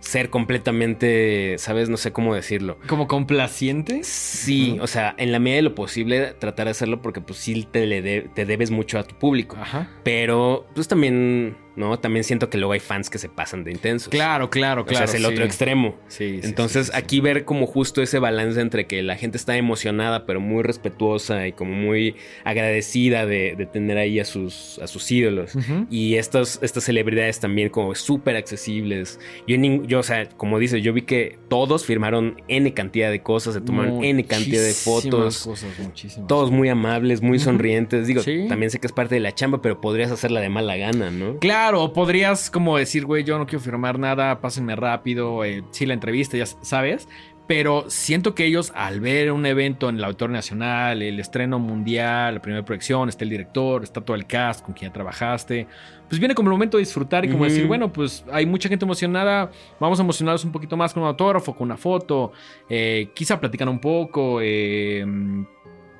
[0.00, 1.88] ser completamente, ¿sabes?
[1.88, 2.78] No sé cómo decirlo.
[2.86, 4.00] Como complaciente.
[4.04, 7.66] Sí, o sea, en la medida de lo posible tratar de hacerlo porque pues sí
[7.70, 9.56] te, le de- te debes mucho a tu público.
[9.60, 9.90] Ajá.
[10.04, 11.98] Pero pues también, ¿no?
[11.98, 14.08] También siento que luego hay fans que se pasan de intensos.
[14.08, 15.06] Claro, claro, O claro.
[15.06, 15.32] sea, es el sí.
[15.34, 15.94] otro extremo.
[16.08, 19.56] Sí, sí, Entonces, sí, aquí ver como justo ese balance entre que la gente está
[19.56, 24.86] emocionada, pero muy respetuosa y como muy agradecida de, de tener ahí a sus, a
[24.86, 25.52] sus ídolos.
[25.90, 29.20] Y estas, estas celebridades también como súper accesibles.
[29.46, 33.54] Yo, yo, o sea, como dices, yo vi que todos firmaron N cantidad de cosas,
[33.54, 35.44] se tomaron N cantidad de fotos.
[35.44, 36.26] cosas, muchísimas.
[36.28, 38.06] Todos muy amables, muy sonrientes.
[38.06, 41.10] Digo, también sé que es parte de la chamba, pero podrías hacerla de mala gana,
[41.10, 41.38] ¿no?
[41.38, 45.86] Claro, o podrías como decir, güey, yo no quiero firmar nada, pásenme rápido, eh, sí,
[45.86, 47.08] la entrevista, ya sabes.
[47.48, 52.34] Pero siento que ellos, al ver un evento en el Auditorio Nacional, el estreno mundial,
[52.34, 55.68] la primera proyección, está el director, está todo el cast con quien ya trabajaste,
[56.08, 58.84] pues viene como el momento de disfrutar y como decir, bueno, pues hay mucha gente
[58.84, 62.32] emocionada, vamos a emocionarlos un poquito más con un autógrafo, con una foto,
[62.68, 65.04] eh, quizá platicar un poco, eh,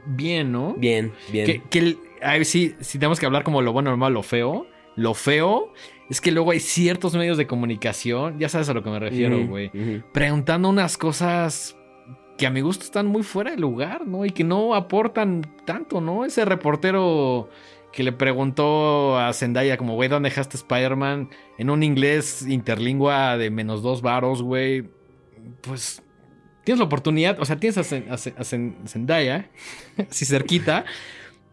[0.06, 0.74] bien, ¿no?
[0.74, 1.46] Bien, bien.
[1.46, 4.14] Que, que el- a ver, sí, si tenemos que hablar como lo bueno, lo malo,
[4.14, 4.66] lo feo.
[4.96, 5.72] Lo feo
[6.10, 9.36] es que luego hay ciertos medios de comunicación, ya sabes a lo que me refiero,
[9.46, 9.70] güey,
[10.12, 11.76] preguntando unas cosas
[12.38, 14.24] que a mi gusto están muy fuera de lugar, ¿no?
[14.24, 16.24] Y que no aportan tanto, ¿no?
[16.24, 17.48] Ese reportero
[17.92, 21.30] que le preguntó a Zendaya como, güey, ¿dónde dejaste Spider-Man?
[21.58, 24.84] En un inglés interlingua de menos dos varos, güey.
[25.62, 26.02] Pues
[26.64, 29.50] tienes la oportunidad, o sea, tienes a, Zen- a Zen- a Zen- Zendaya,
[30.10, 30.84] así cerquita.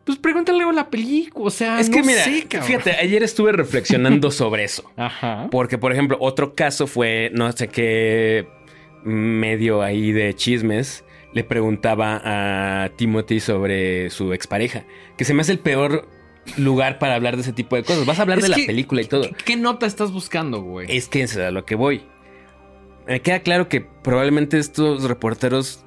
[0.06, 4.32] Pues pregúntale la película, o sea, Es no que mira, sé, fíjate, ayer estuve reflexionando
[4.32, 4.92] sobre eso.
[4.98, 5.48] Ajá.
[5.50, 8.48] Porque, por ejemplo, otro caso fue, no sé qué
[9.04, 14.86] medio ahí de chismes, le preguntaba a Timothy sobre su expareja,
[15.18, 16.08] que se me hace el peor
[16.58, 18.06] lugar para hablar de ese tipo de cosas.
[18.06, 19.24] Vas a hablar Es de la película y todo.
[19.24, 20.88] ¿Qué, qué nota estás buscando, güey?
[20.89, 22.04] Es que es a lo que voy.
[23.08, 25.86] Me queda claro que probablemente estos reporteros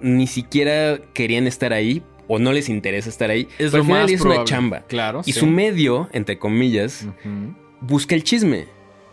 [0.00, 3.48] ni siquiera querían estar ahí o no les interesa estar ahí.
[3.58, 4.40] Es pero lo al final más es probable.
[4.40, 4.80] una chamba.
[4.88, 5.22] Claro.
[5.26, 5.40] Y sí.
[5.40, 7.06] su medio, entre comillas,
[7.80, 8.66] busca el chisme.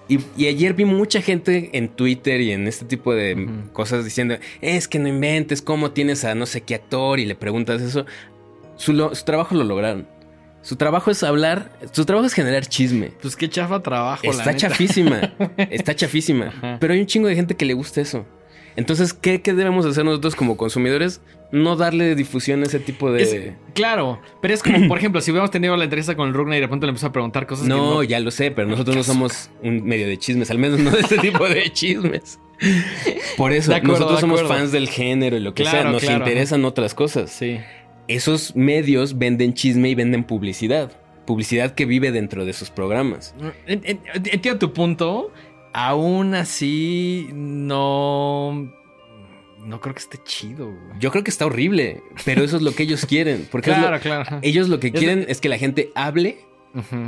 [0.08, 3.72] Y, y ayer vi mucha gente en Twitter y en este tipo de Ujú.
[3.74, 7.20] cosas diciendo, es que no inventes, ¿cómo tienes a no sé qué actor?
[7.20, 8.06] Y le preguntas eso.
[8.76, 10.08] Su, lo- su trabajo lo lograron.
[10.64, 13.12] Su trabajo es hablar, su trabajo es generar chisme.
[13.22, 16.48] Pues qué chafa trabajo, la Está chafísima, está chafísima.
[16.48, 16.78] Ajá.
[16.80, 18.26] Pero hay un chingo de gente que le gusta eso.
[18.76, 21.22] Entonces, ¿qué, qué debemos hacer nosotros como consumidores?
[21.52, 23.24] No darle difusión a ese tipo de...
[23.24, 26.56] Es- claro, pero es como, por ejemplo, si hubiéramos tenido la entrevista con el Rugna
[26.56, 28.04] y de repente le empezó a preguntar cosas que No, no...
[28.04, 31.02] ya lo sé, pero nosotros no somos un medio de chismes, al menos no de
[31.02, 32.40] este tipo de chismes.
[33.38, 36.64] Por eso, acuerdo, nosotros somos fans del género y lo que sea, nos claro, interesan
[36.66, 37.32] otras cosas.
[37.32, 37.60] Sí.
[38.08, 40.92] Esos medios venden chisme y venden publicidad.
[41.26, 43.34] Publicidad que vive dentro de sus programas.
[43.68, 43.82] En-
[44.14, 45.32] Entiendo tu punto.
[45.74, 48.72] Aún así, no...
[49.64, 51.00] No creo que esté chido, güey.
[51.00, 53.48] Yo creo que está horrible, pero eso es lo que ellos quieren.
[53.52, 54.40] Porque lo- Claro, claro.
[54.42, 56.40] ellos lo que quieren es que la gente hable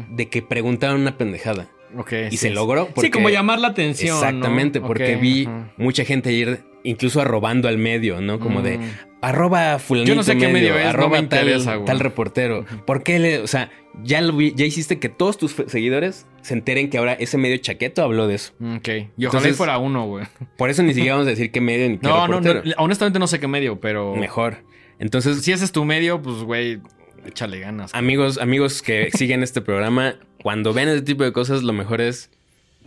[0.10, 1.70] de que preguntaron una pendejada.
[1.98, 2.90] Ok, Y sí, se logró.
[3.00, 4.20] Sí, como llamar la atención.
[4.20, 4.26] ¿no?
[4.26, 8.40] Exactamente, porque vi mucha gente ayer incluso arrobando al medio, ¿no?
[8.40, 8.82] Como de Mm.
[9.22, 11.86] arroba fulanito Yo no sé qué medio es, no arroba me tal, interesa, güey.
[11.86, 12.66] tal reportero.
[12.86, 13.72] ¿Por qué le, o sea,
[14.04, 17.58] ya lo vi- ya hiciste que todos tus seguidores se enteren que ahora ese medio
[17.58, 18.54] chaqueto habló de eso?
[18.78, 18.88] Ok.
[18.90, 20.26] Y ojalá Entonces- fuera uno, güey.
[20.58, 22.42] Por eso ni siquiera vamos a decir qué medio ni qué No, no, no.
[22.42, 22.76] reportero.
[22.78, 24.16] Honestamente no sé qué medio, pero...
[24.16, 24.58] Mejor.
[25.00, 26.80] Entonces, Si ese es tu medio, pues, güey,
[27.26, 27.96] Échale ganas.
[27.96, 32.30] Amigos, amigos que siguen este programa, cuando ven ese tipo de cosas, lo mejor es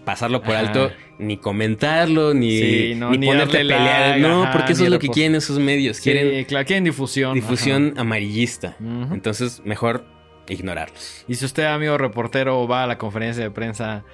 [0.07, 0.61] pasarlo por Ajá.
[0.69, 4.19] alto, ni comentarlo, ni, Sí, no, ni ni ponerte a pelear.
[4.21, 6.01] no, ajá, porque eso es lo que quieren esos medios.
[6.01, 7.35] Quieren Sí, claro, quieren difusión.
[7.35, 8.77] difusión amarillista.
[8.81, 10.05] Entonces, mejor
[10.49, 11.25] ignorarlos.
[11.29, 14.05] Y si usted, amigo reportero, va a la conferencia de prensa,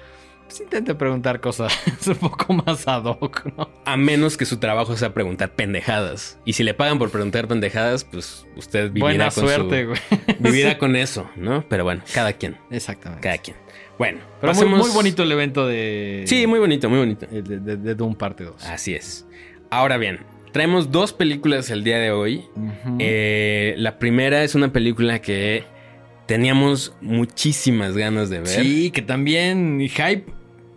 [0.47, 1.71] pues intente preguntar cosas
[2.07, 3.69] un poco más ad hoc, ¿no?
[3.85, 6.39] A menos que su trabajo sea preguntar pendejadas.
[6.43, 9.99] Y si le pagan por preguntar pendejadas, pues usted vivirá Buena con suerte, su- güey.
[10.39, 11.63] vivirá con eso, ¿no?
[11.69, 13.21] Pero bueno, cada quien, Exactamente.
[13.21, 13.55] cada quien.
[13.97, 16.23] Bueno, Pero muy, pasemos- muy bonito el evento de...
[16.27, 17.25] Sí, muy bonito, muy bonito.
[17.27, 18.63] De, de- de Doom parte 2.
[18.65, 19.25] Así es.
[19.69, 20.19] Ahora bien,
[20.51, 22.43] traemos dos películas el día de hoy.
[22.99, 25.63] Eh, la primera es una película que
[26.25, 28.47] teníamos muchísimas ganas de ver.
[28.47, 30.25] Sí, que también hype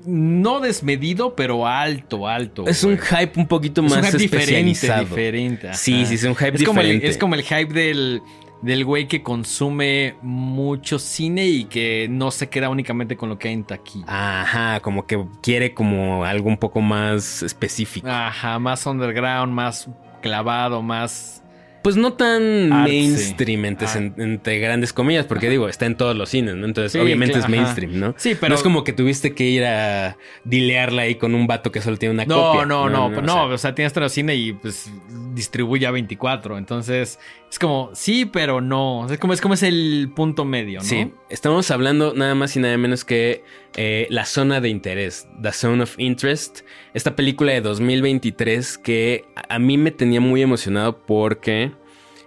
[0.07, 2.67] no desmedido, pero alto, alto.
[2.69, 5.05] Es un hype un poquito Es más un hype diferente, especializado.
[5.05, 5.69] diferente.
[5.69, 5.77] ajá.
[5.77, 7.09] Sí, sí, es un hype es como el, diferente.
[7.09, 8.23] es como el hype del,
[8.63, 13.49] del güey que consume mucho cine y que no se queda únicamente con lo que
[13.49, 14.05] hay en taquilla.
[14.09, 18.09] Ajá, como que quiere como algo un poco más específico.
[18.09, 19.89] Ajá, más underground, más
[20.23, 21.43] clavado, más...
[21.83, 22.93] Pues no tan Artsy.
[22.93, 26.67] mainstream entre, entre grandes comillas, porque digo, está en todos los cines, ¿no?
[26.67, 27.49] Entonces, Sí, obviamente es ajá.
[27.49, 28.13] mainstream, ¿no?
[28.17, 28.49] Sí, pero...
[28.49, 31.97] No es como que tuviste que ir a dilearla ahí con un vato que solo
[31.97, 32.67] tiene una No, copia.
[32.67, 34.91] no, no, o no, sea, o sea, tienes todo el cine y pues
[35.37, 40.11] distribuye a 24, entonces es como, sí, pero no, es como es, como es el
[40.17, 40.85] punto medio, ¿no?
[40.85, 43.45] Sí, estamos hablando nada más y nada menos que
[43.77, 46.61] eh, La Zona de Interés, The Zone of Interest,
[46.95, 51.71] esta película de 2023 que a mí me tenía muy emocionado porque,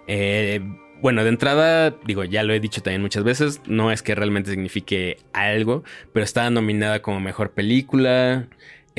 [0.08, 0.62] eh,
[1.02, 4.52] bueno, de entrada, digo, ya lo he dicho también muchas veces, no es que realmente
[4.52, 8.48] signifique algo, pero estaba nominada como Mejor Película.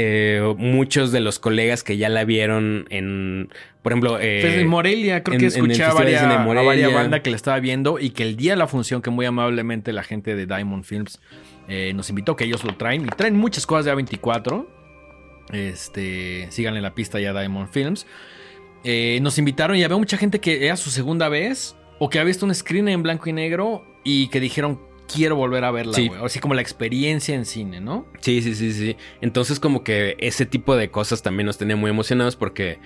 [0.03, 3.51] Eh, muchos de los colegas que ya la vieron en,
[3.83, 6.23] por ejemplo, eh, en Morelia, creo en- que escuché a varias,
[6.91, 9.27] a bandas que la estaba viendo y que el día de la función, que muy
[9.27, 11.21] amablemente la gente de Diamond Films
[11.69, 14.67] eh, nos invitó, que ellos lo traen, y traen muchas cosas de A24.
[15.53, 18.07] Este, síganle la pista ya a Diamond Films.
[18.85, 22.29] Eh, nos invitaron y había mucha gente que era su segunda vez o que había
[22.29, 24.81] visto un screen en blanco y negro y que dijeron,
[25.13, 26.09] quiero volver a verla, Sí.
[26.09, 26.25] güey.
[26.25, 28.07] Así como la experiencia en cine, ¿no?
[28.21, 28.97] Sí, sí, sí, sí.
[29.21, 32.79] Entonces como que ese tipo de cosas también nos tenía muy emocionados porque,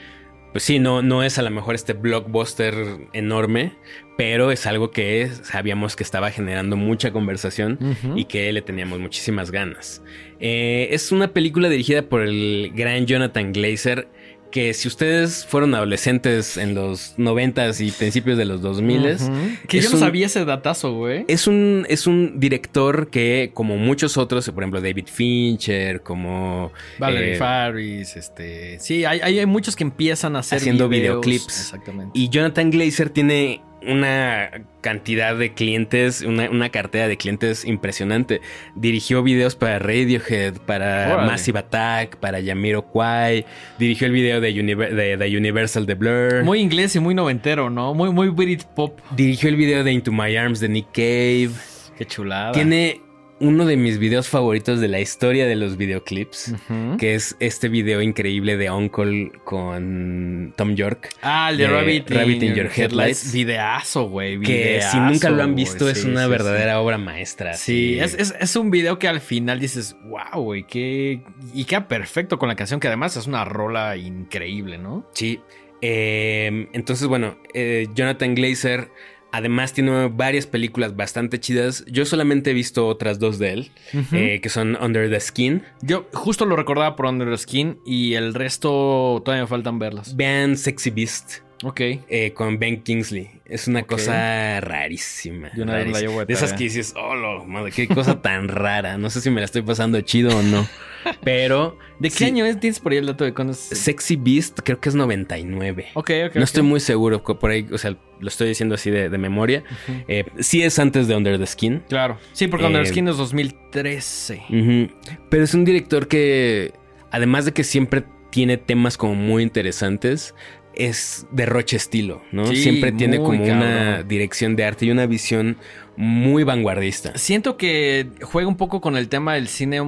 [0.53, 2.75] pues sí, no, no es a lo mejor este blockbuster
[3.13, 3.73] enorme,
[4.17, 7.79] pero es algo que sabíamos que estaba generando mucha conversación
[8.17, 10.03] y que le teníamos muchísimas ganas.
[10.41, 14.09] Eh, es una película dirigida por el gran Jonathan Glazer,
[14.55, 19.67] que si ustedes fueron adolescentes en los 90s y principios de los 2000s, Ujú.
[19.67, 21.25] Que yo no un- sabía ese datazo, güey.
[21.27, 27.35] es un, es un director que, como muchos otros, por ejemplo, David Fincher, como Valerie
[27.35, 28.79] eh, Faris, este.
[28.79, 31.21] Sí, hay, hay, hay muchos que empiezan a hacer Haciendo videos.
[31.21, 31.59] videoclips.
[31.61, 32.13] Exactamente.
[32.15, 38.41] Y Jonathan Glazer tiene una cantidad de clientes, una, una cartera de clientes impresionante.
[38.75, 41.25] Dirigió videos para Radiohead, para.
[41.27, 43.47] Massive Attack, para Jamiroquai.
[43.79, 46.45] Dirigió el video de, Univer- de, de Universal de Blur.
[46.45, 47.95] Muy inglés y muy noventero, ¿no?
[47.95, 48.99] Muy, muy Britpop.
[49.17, 51.51] Dirigió el video de Into My Arms de Nick Cave.
[51.97, 52.53] Qué chulada.
[52.53, 53.01] Tiene
[53.47, 56.55] uno de mis videos favoritos de la historia de los videoclips.
[56.99, 61.11] Que es este video increíble de Uncle con Tom York.
[61.23, 63.33] Ah, el de, de Rabbit, Rabbit in Your Headlights.
[63.33, 64.41] Videazo, güey.
[64.41, 67.55] Que si nunca lo han visto, es Sí, una sí, verdadera obra maestra.
[67.55, 71.23] Sí, es, es- es un video que al final dices, wow, güey, qué.
[71.53, 75.09] Y queda perfecto con la canción, que además es una rola increíble, ¿no?
[75.15, 75.41] Sí.
[75.81, 78.89] Eh, entonces, bueno, eh, Jonathan Glazer
[79.35, 81.85] además tiene varias películas bastante chidas.
[81.87, 83.71] Yo solamente he visto otras dos de él,
[84.13, 85.63] eh, que son Under the Skin.
[85.83, 90.15] Yo justo lo recordaba por Under the Skin y el resto todavía me faltan verlas.
[90.15, 91.81] Vean Sexy Beast Ok.
[91.81, 93.31] eh, con Ben Kingsley.
[93.47, 95.51] Es una cosa rarísima.
[95.57, 96.01] Yo una rarísima.
[96.01, 98.97] llevo de esas que dices, oh, lo- madre, qué cosa tan rara.
[98.99, 100.67] No sé si me la estoy pasando chido o no.
[101.25, 102.25] Pero ¿De qué Sí.
[102.25, 102.59] año es?
[102.59, 103.59] ¿Tienes por ahí el dato de cuándo es?
[103.59, 105.87] Sexy Beast creo que es 99.
[105.95, 106.35] Ok, ok.
[106.35, 106.45] No ok.
[106.45, 109.63] estoy muy seguro, por ahí, o sea, lo estoy diciendo así de, de memoria.
[110.09, 111.83] Eh, sí es antes de Under the Skin.
[111.89, 112.19] Claro.
[112.33, 114.43] Sí, porque Under the Eh, Skin es 2013.
[114.49, 114.93] Ujú.
[115.31, 116.73] Pero es un director que,
[117.11, 120.35] además de que siempre tiene temas como muy interesantes,
[120.77, 122.47] es derroche estilo, ¿no?
[122.47, 125.57] Sí, siempre tiene como una dirección de arte y una visión
[125.97, 127.17] muy vanguardista.
[127.17, 129.81] Siento que juega un poco con el tema del cine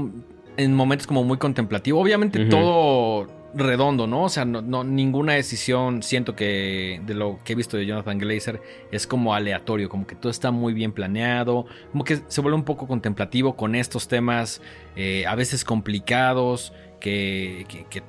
[0.57, 2.01] en momentos como muy contemplativo.
[2.01, 4.25] Obviamente todo redondo, ¿no?
[4.25, 8.19] O sea, no, no- ninguna decisión siento que de lo que he visto de Jonathan
[8.19, 8.61] Glazer
[8.93, 12.65] es como aleatorio, como que todo está muy bien planeado, como que se vuelve un
[12.65, 14.61] poco contemplativo con estos temas
[14.95, 18.03] eh, a veces complicados, que, que, que-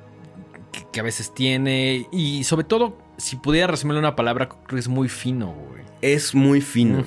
[0.92, 2.08] que, a veces tiene.
[2.12, 5.84] Y sobre todo, si pudiera resumirle una palabra, creo que es muy fino, güey.
[6.02, 7.04] Es muy fino.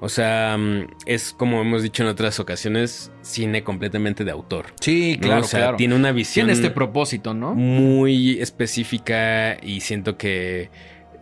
[0.00, 4.66] O sea, mm, es como hemos dicho en otras ocasiones, cine completamente de autor.
[4.80, 6.46] Sí, claro, O sea, tiene una visión.
[6.46, 7.54] Tiene este propósito, ¿no?
[7.54, 10.70] Muy específica y siento que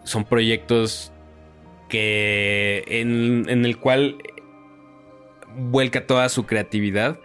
[0.02, 1.12] son proyectos
[1.88, 4.18] que en, en el cual
[5.56, 7.20] vuelca toda su creatividad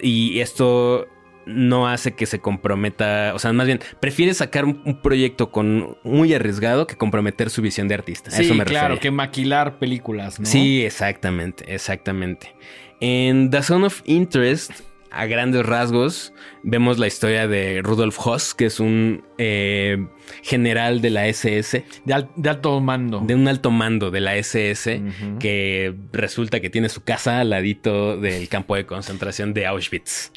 [0.00, 1.06] y esto
[1.46, 6.34] no hace que se comprometa, o sea, más bien, prefiere sacar un, proyecto con muy
[6.34, 8.30] arriesgado que comprometer su visión de artista.
[8.30, 10.46] Sí, Eso me claro, que maquilar películas, ¿no?
[10.46, 12.54] Sí, exactamente, exactamente.
[13.00, 14.72] En The Zone of Interest,
[15.10, 16.32] a grandes rasgos,
[16.62, 20.06] vemos la historia de Rudolf Hoss, que es un eh,
[20.42, 21.84] general de la SS.
[22.04, 23.20] De, alto mando.
[23.20, 25.00] De un alto mando de la SS,
[25.38, 30.32] que resulta que tiene su casa al ladito del campo de concentración de Auschwitz.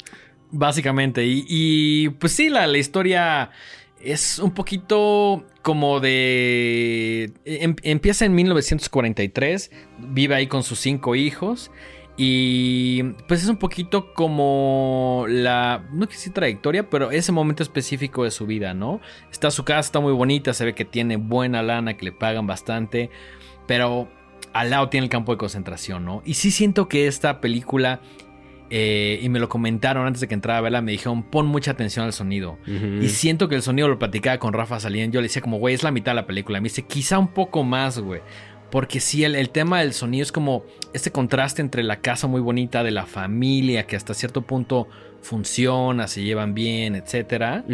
[0.50, 1.24] Básicamente.
[1.26, 3.50] Y, pues sí, la, historia
[4.02, 7.32] es un poquito como de...
[7.44, 11.70] Em, empieza en 1943, vive ahí con sus cinco hijos.
[12.22, 18.24] Y pues es un poquito como la, no sé si trayectoria, pero ese momento específico
[18.24, 19.00] de su vida, ¿no?
[19.30, 22.46] Está su casa, está muy bonita, se ve que tiene buena lana, que le pagan
[22.46, 23.08] bastante,
[23.66, 24.10] pero
[24.52, 26.20] al lado tiene el campo de concentración, ¿no?
[26.26, 28.02] Y sí siento que esta película
[28.72, 31.72] eh, y me lo comentaron antes de que entrara a verla, me dijeron, pon mucha
[31.72, 32.56] atención al sonido.
[32.66, 35.10] Y siento que el sonido lo platicaba con Rafa Salien.
[35.10, 36.60] Yo le decía como, güey, es la mitad de la película.
[36.60, 38.20] Me dice, quizá un poco más, güey.
[38.70, 42.84] Porque sí, el, tema del sonido es como este contraste entre la casa muy bonita
[42.84, 44.86] de la familia, que hasta cierto punto
[45.20, 47.64] funciona, se llevan bien, etc.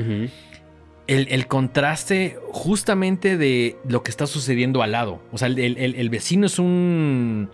[1.06, 5.20] el, contraste justamente de lo que está sucediendo al lado.
[5.30, 7.50] O sea, el vecino es un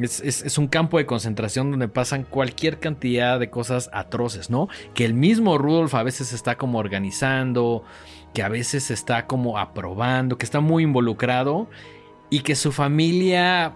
[0.00, 4.68] es, un campo de concentración donde pasan cualquier cantidad de cosas atroces, ¿no?
[4.94, 7.84] Que el mismo Rudolf a veces está como organizando,
[8.32, 11.68] que a veces está como aprobando, que está muy involucrado
[12.30, 13.74] y que su familia,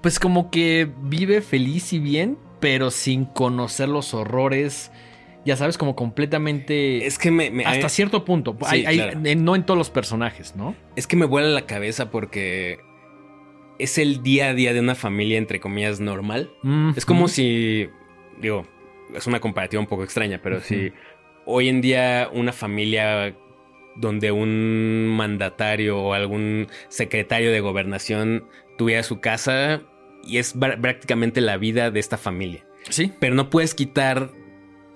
[0.00, 4.90] pues como que vive feliz y bien, pero sin conocer los horrores.
[5.46, 7.06] Ya sabes, como completamente.
[7.06, 7.64] Es que me.
[7.64, 8.56] hasta cierto punto.
[9.36, 10.74] no en todos los personajes, ¿no?
[10.96, 12.78] Es que me vuela la cabeza porque
[13.82, 16.50] es el día a día de una familia, entre comillas, normal.
[16.96, 17.88] Es como si,
[18.40, 18.66] digo,
[19.14, 20.92] es una comparativa un poco extraña, pero si
[21.46, 23.34] hoy en día una familia
[23.96, 28.46] donde un mandatario o algún secretario de gobernación
[28.78, 29.82] tuviera su casa
[30.24, 32.64] y es prácticamente la vida de esta familia.
[32.88, 33.12] Sí.
[33.18, 34.30] Pero no puedes quitar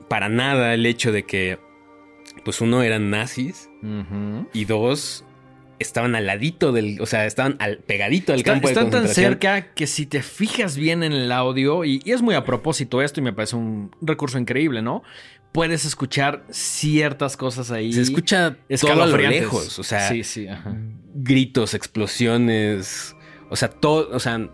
[0.08, 1.58] para nada el hecho de que,
[2.44, 3.70] pues uno eran nazis
[4.52, 5.24] y dos,
[5.86, 9.72] estaban al ladito del, o sea, estaban al pegadito del campo de Están tan cerca
[9.74, 13.22] que si te fijas bien en el audio, y, es muy a propósito esto y
[13.22, 15.02] me parece un recurso increíble, ¿no?
[15.52, 17.92] Puedes escuchar ciertas cosas ahí.
[17.92, 20.48] Se escucha todo a lo lejos, o sea, sí, sí,
[21.14, 23.14] gritos, explosiones,
[23.50, 24.48] o sea, todo, o sea,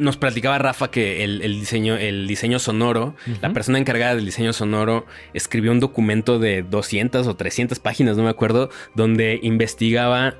[0.00, 5.06] nos platicaba Rafa que el, diseño, el diseño sonoro, la persona encargada del diseño sonoro
[5.34, 10.34] escribió un documento de 200 o 300 páginas, no me acuerdo, donde investigaba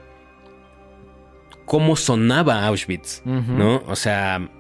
[1.65, 3.83] cómo sonaba Auschwitz, ¿no?
[3.87, 4.51] O sea,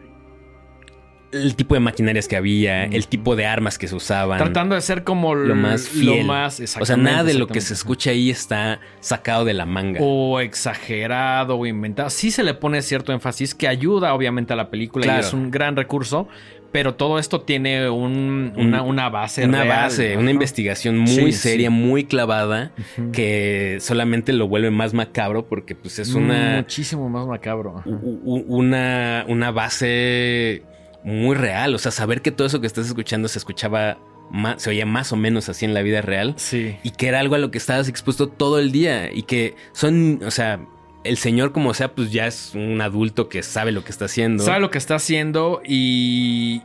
[1.32, 4.38] el tipo de maquinarias que había, el tipo de armas que se usaban.
[4.38, 6.26] Tratando de ser como lo más fiel.
[6.26, 10.00] más, o sea, nada de lo que se escucha ahí está sacado de la manga.
[10.02, 12.10] O exagerado o inventado.
[12.10, 15.50] Sí se le pone cierto énfasis que ayuda obviamente a la película y es un
[15.50, 16.28] gran recurso.
[16.72, 19.44] Pero todo esto tiene una, una, base.
[19.44, 22.70] Una base, una investigación muy seria, muy clavada,
[23.12, 26.58] que solamente lo vuelve más macabro porque pues es una...
[26.58, 27.82] Muchísimo más macabro.
[27.84, 30.62] Una, una base
[31.04, 31.74] muy real.
[31.74, 33.98] O sea, saber que todo eso que estás escuchando se escuchaba
[34.30, 36.34] más, se oía más o menos así en la vida real.
[36.36, 36.76] Sí.
[36.82, 39.12] Y que era algo a lo que estabas expuesto todo el día.
[39.12, 40.60] Y que son, o sea,
[41.04, 44.44] el señor como sea, pues ya es un adulto que sabe lo que está haciendo.
[44.44, 46.62] Sabe lo que está haciendo y,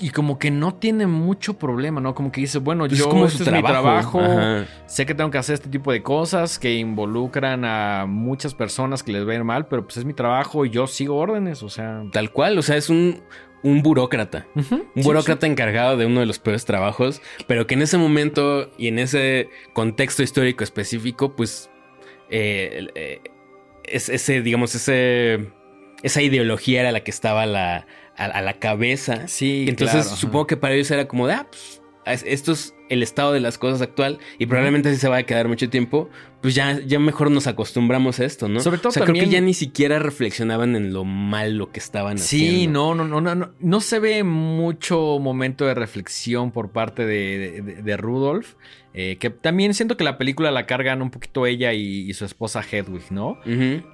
[0.00, 2.14] y, como que no tiene mucho problema, ¿no?
[2.14, 4.20] Como que dice, bueno, pues yo, este es mi trabajo,
[4.86, 9.12] sé que tengo que hacer este tipo de cosas que involucran a muchas personas que
[9.12, 11.68] les va a ir mal, pero pues es mi trabajo y yo sigo órdenes, o
[11.68, 12.04] sea.
[12.12, 13.22] Tal cual, o sea, es un,
[13.62, 14.46] un burócrata.
[14.54, 18.88] Un burócrata encargado de uno de los peores trabajos, pero que en ese momento y
[18.88, 21.70] en ese contexto histórico específico, pues
[22.30, 23.20] eh, eh,
[23.84, 25.50] ese, digamos, ese,
[26.02, 29.28] esa ideología era la que estaba a la, a, la cabeza.
[29.28, 31.80] Sí, Entonces supongo que para ellos era como de, ah, pues
[32.24, 35.68] estos el estado de las cosas actual y probablemente así se va a quedar mucho
[35.68, 36.08] tiempo,
[36.40, 38.60] pues ya, ya mejor nos acostumbramos a esto, ¿no?
[38.60, 41.80] Sobre todo o sea, también- creo que ya ni siquiera reflexionaban en lo malo que
[41.80, 42.50] estaban haciendo.
[42.58, 43.50] Sí, no, no, no, no, no.
[43.58, 48.54] No se ve mucho momento de reflexión por parte de, de- de Rudolph.
[48.94, 52.24] eh, que también siento que la película la cargan un poquito ella y, y su
[52.24, 53.38] esposa Hedwig, ¿no?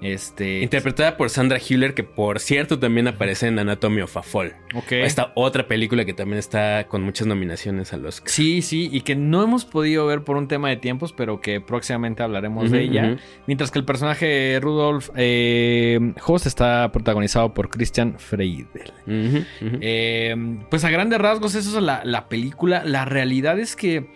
[0.01, 0.63] Este.
[0.63, 4.55] Interpretada por Sandra Hüller, que por cierto también aparece en Anatomy of a Fall.
[4.75, 4.93] Ok.
[4.93, 9.15] Esta otra película que también está con muchas nominaciones a los Sí, sí, y que
[9.17, 12.77] no hemos podido ver por un tema de tiempos, pero que próximamente hablaremos de Ujú,
[12.77, 13.17] ella.
[13.47, 18.93] Mientras que el personaje Rudolf eh, Host está protagonizado por Christian Freidel.
[19.07, 22.83] Eh, pues a grandes rasgos, eso es la, la película.
[22.85, 24.11] La realidad es que,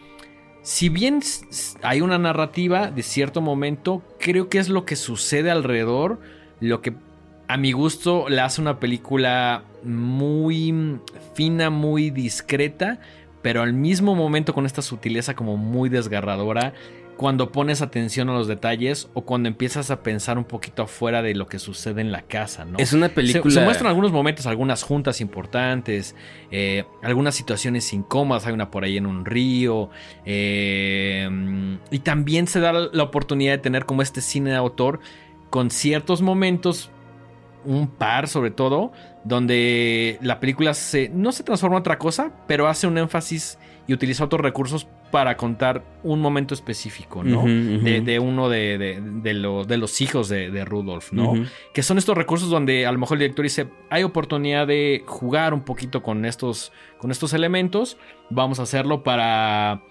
[0.62, 1.20] si bien
[1.82, 6.20] hay una narrativa de cierto momento, creo que es lo que sucede alrededor,
[6.60, 6.94] lo que
[7.48, 10.98] a mi gusto la hace una película muy
[11.34, 13.00] fina, muy discreta,
[13.42, 16.74] pero al mismo momento con esta sutileza como muy desgarradora.
[17.18, 21.34] Cuando pones atención a los detalles o cuando empiezas a pensar un poquito afuera de
[21.34, 22.78] lo que sucede en la casa, ¿no?
[22.78, 23.52] Es una Se- película.
[23.52, 26.14] Se, muestran algunos momentos, algunas juntas importantes,
[26.50, 28.46] eh, algunas situaciones incómodas.
[28.46, 29.90] Hay una por ahí en un río.
[30.24, 31.28] eh,
[31.90, 35.00] y también se da la oportunidad de tener como este cine de autor
[35.50, 36.90] con ciertos momentos,
[37.64, 38.92] un par sobre todo,
[39.24, 43.92] donde la película se, no se transforma en otra cosa, pero hace un énfasis y
[43.94, 47.44] utiliza otros recursos para contar un momento específico, ¿no?
[47.44, 51.34] De, de uno de, de- de los, de los hijos de, Rudolf, ¿no?
[51.74, 55.54] Que son estos recursos donde a lo mejor el director dice, hay oportunidad de jugar
[55.54, 57.96] un poquito con estos, con estos elementos,
[58.30, 59.82] vamos a hacerlo para...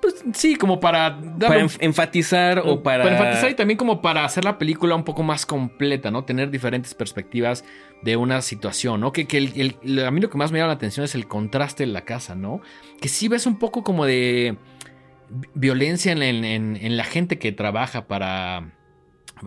[0.00, 1.10] Pues sí, como para...
[1.10, 3.08] darle Para enf- enfatizar o para.
[3.08, 6.24] enfatizar y también como para hacer la película un poco más completa, ¿no?
[6.24, 7.64] Tener diferentes perspectivas
[8.02, 9.12] de una situación, ¿no?
[9.12, 11.26] Que, que el- el- a mí lo que más me llama la atención es el
[11.28, 12.60] contraste en la casa, ¿no?
[13.00, 14.56] Que sí ves un poco como de
[15.30, 16.44] vi- violencia en, en-
[16.76, 18.72] en- la gente que trabaja para,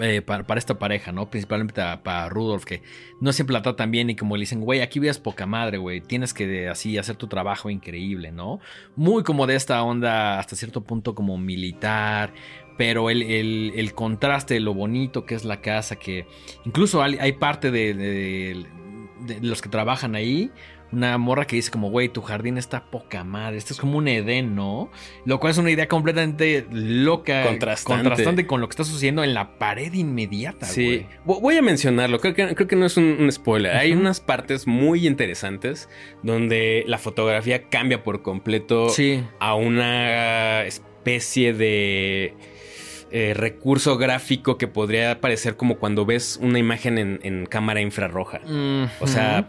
[0.02, 1.30] eh, para, para esta pareja, ¿no?
[1.30, 2.82] Principalmente para, Rudolf, que
[3.22, 6.02] no siempre la tratan bien y como le dicen, güey, aquí vives poca madre, güey,
[6.02, 8.60] tienes que así hacer tu trabajo increíble, ¿no?
[8.96, 12.34] Muy como de esta onda hasta cierto punto como militar,
[12.78, 16.26] pero el, el- el contraste de lo bonito que es la casa, que
[16.66, 18.66] incluso hay, hay parte de, de-
[19.22, 20.52] de los que trabajan ahí.
[20.92, 23.58] Una morra que dice como, güey, tu jardín está poca madre.
[23.58, 24.92] Esto es como un Edén, ¿no?
[25.26, 27.44] Lo cual es una idea completamente loca.
[27.44, 28.04] Contrastante.
[28.04, 31.08] Contrastante con lo que está sucediendo en la pared inmediata, Sí, güey.
[31.26, 33.76] Vo- voy a mencionarlo, creo que, creo que no es un, un spoiler.
[33.76, 35.90] Hay unas partes muy interesantes
[36.24, 39.22] donde la fotografía cambia por completo Sí.
[39.40, 42.36] a una especie de
[43.12, 48.42] eh, recurso gráfico que podría parecer como cuando ves una imagen en, en cámara infrarroja.
[49.00, 49.48] O sea,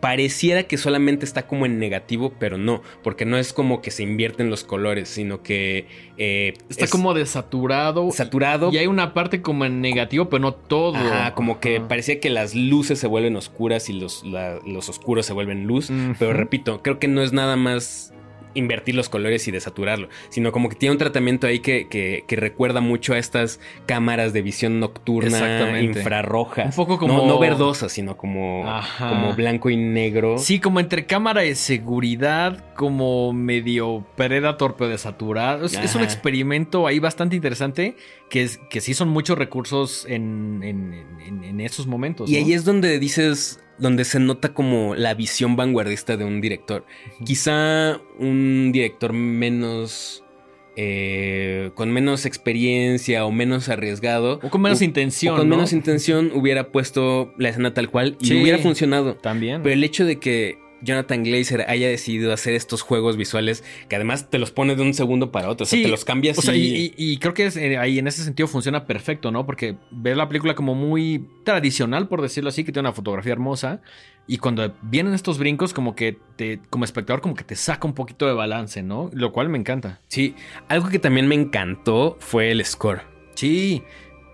[0.00, 4.02] pareciera que solamente está como en negativo, pero no, porque no es como que se
[4.02, 5.86] invierten los colores, sino que
[6.18, 8.10] eh, Está es como desaturado.
[8.12, 8.70] saturado.
[8.72, 10.96] Y hay una parte como en negativo, pero no todo.
[10.96, 11.88] Ajá, como que Ajá.
[11.88, 15.90] parecía que las luces se vuelven oscuras y los, la- los oscuros se vuelven luz.
[16.18, 18.12] Pero repito, creo que no es nada más
[18.56, 22.36] invertir los colores y desaturarlo, sino como que tiene un tratamiento ahí que, que- que
[22.36, 25.98] recuerda mucho a estas cámaras de visión nocturna Exactamente.
[26.00, 26.64] infrarroja.
[26.64, 29.08] Un poco como- No, no verdosa, sino como, Ajá.
[29.10, 30.38] como blanco y negro.
[30.38, 35.66] Sí, como entre cámara de seguridad, como medio Predator pero desaturado.
[35.66, 37.96] Es, es un experimento ahí bastante interesante
[38.30, 40.94] que, es, que sí son muchos recursos en, en,
[41.26, 42.28] en- en esos momentos.
[42.30, 42.38] Y ¿no?
[42.46, 46.84] ahí es donde dices, donde se nota como la visión vanguardista de un director.
[47.24, 50.22] Quizá un director menos...
[50.76, 54.40] eh, con menos experiencia o menos arriesgado.
[54.42, 55.34] O con menos intención.
[55.34, 55.56] o con ¿no?
[55.56, 58.42] menos intención hubiera puesto la escena tal cual y Sí.
[58.42, 59.16] hubiera funcionado.
[59.16, 59.62] También.
[59.62, 64.28] Pero el hecho de que Jonathan Glazer haya decidido hacer estos juegos visuales que además
[64.30, 66.54] te los pone de un segundo para otro, o sea, te los cambias O sea,
[66.54, 66.60] y...
[66.66, 69.46] y, y- y creo que es, eh, ahí en ese sentido funciona perfecto, ¿no?
[69.46, 73.80] Porque ver la película como muy tradicional, por decirlo así, que tiene una fotografía hermosa.
[74.28, 77.94] Y cuando vienen estos brincos, como que te, como espectador, como que te saca un
[77.94, 79.08] poquito de balance, ¿no?
[79.12, 80.00] Lo cual me encanta.
[80.08, 80.34] Sí,
[80.68, 83.02] algo que también me encantó fue el score.
[83.36, 83.82] Sí.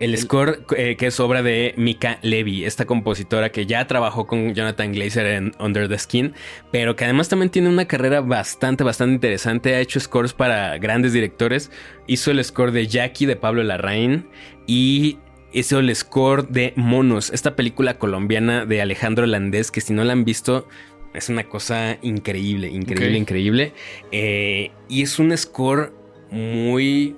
[0.03, 4.53] El, score eh, que es obra de Mika Levy, esta compositora que ya trabajó con
[4.53, 6.33] Jonathan Glazer en Under the Skin,
[6.71, 9.75] pero que además también tiene una carrera bastante, bastante interesante.
[9.75, 11.71] Ha hecho scores para grandes directores.
[12.05, 14.27] Hizo el score de Jackie de Pablo Larraín
[14.67, 15.19] y
[15.53, 20.13] hizo el score de Monos, esta película colombiana de Alejandro Landés, que si no la
[20.13, 20.67] han visto,
[21.13, 23.73] es una cosa increíble, increíble, increíble.
[24.11, 25.93] Eh, y es un score
[26.29, 27.15] muy...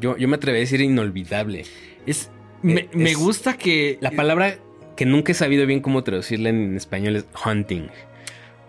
[0.00, 1.64] Yo, yo me atrevería a decir inolvidable.
[2.06, 2.30] Es,
[2.62, 3.98] me, Eh, me gusta que.
[4.00, 4.56] La palabra
[4.96, 7.88] que nunca he sabido bien cómo traducirla en español es hunting.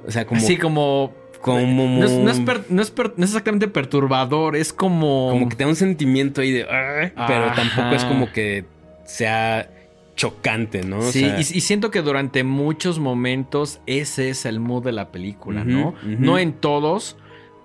[0.08, 1.14] O sea, como Así como.
[1.42, 1.88] como...
[2.00, 5.30] No es, no es per- no es per- no es exactamente perturbador, es como...
[5.32, 6.64] Como que te da un sentimiento ahí de...
[6.70, 8.66] "Ay", pero tampoco es como que
[9.06, 9.70] sea
[10.16, 11.00] chocante, ¿no?
[11.00, 14.92] O Sí, sea, y, y siento que durante muchos momentos ese es el mood de
[14.94, 15.94] la película, ¿no?
[16.04, 17.16] No en todos,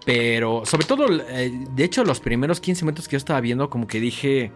[0.05, 3.87] pero sobre todo, eh, de hecho, los primeros 15 minutos que yo estaba viendo, como
[3.87, 4.51] que dije,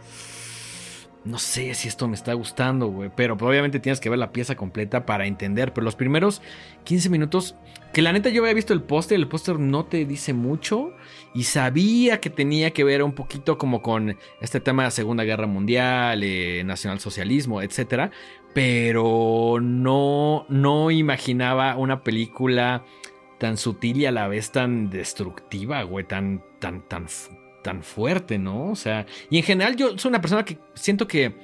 [1.25, 4.33] no sé si esto me está gustando, güey, pero pues, obviamente tienes que ver la
[4.33, 6.43] pieza completa para entender, pero los primeros
[6.85, 7.57] 15 minutos,
[7.93, 10.93] que la neta yo había visto el póster, el póster no te dice mucho
[11.35, 15.25] y sabía que tenía que ver un poquito como con este tema de la Segunda
[15.25, 18.11] Guerra Mundial, eh, nacionalsocialismo, etcétera,
[18.53, 22.85] pero no, no imaginaba una película
[23.39, 27.09] tan sutil y a la vez tan destructiva, güey, tan, tan, tan,
[27.65, 28.71] tan fuerte, ¿no?
[28.71, 31.35] O sea, y en general yo soy una persona que siento que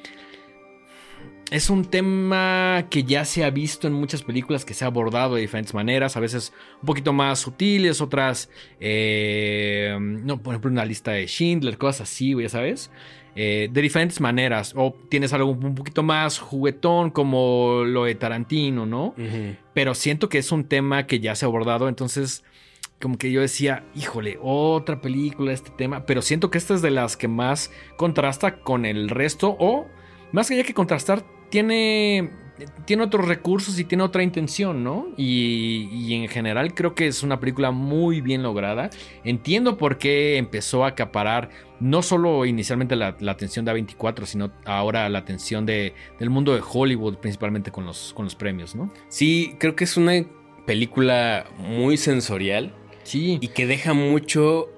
[1.51, 5.35] es un tema que ya se ha visto en muchas películas, que se ha abordado
[5.35, 10.85] de diferentes maneras, a veces un poquito más sutiles, otras, eh, no, por ejemplo, una
[10.85, 12.93] lista de Schindler, cosas así, güey, ¿sabes?
[13.35, 14.75] Eh, de diferentes maneras.
[14.77, 19.15] O tienes algo un poquito más juguetón, como lo de Tarantino, ¿no?
[19.73, 22.45] pero siento que es un tema que ya se ha abordado, entonces
[23.01, 26.91] como que yo decía, híjole, otra película, este tema, pero siento que esta es de
[26.91, 29.87] las que más contrasta con el resto, o
[30.33, 32.31] más que ya que contrastar, tiene,
[32.85, 35.09] tiene otros recursos y tiene otra intención, ¿no?
[35.17, 38.91] Y, y en general creo que es una película muy bien lograda.
[39.25, 41.49] Entiendo por qué empezó a acaparar
[41.81, 46.55] no solo inicialmente la, la atención de A24, sino ahora la atención de, del mundo
[46.55, 48.93] de Hollywood, principalmente con los, con los premios, ¿no?
[49.09, 50.25] Sí, creo que es una
[50.67, 52.75] película muy sensorial
[53.11, 53.39] Sí.
[53.41, 54.69] y que deja mucho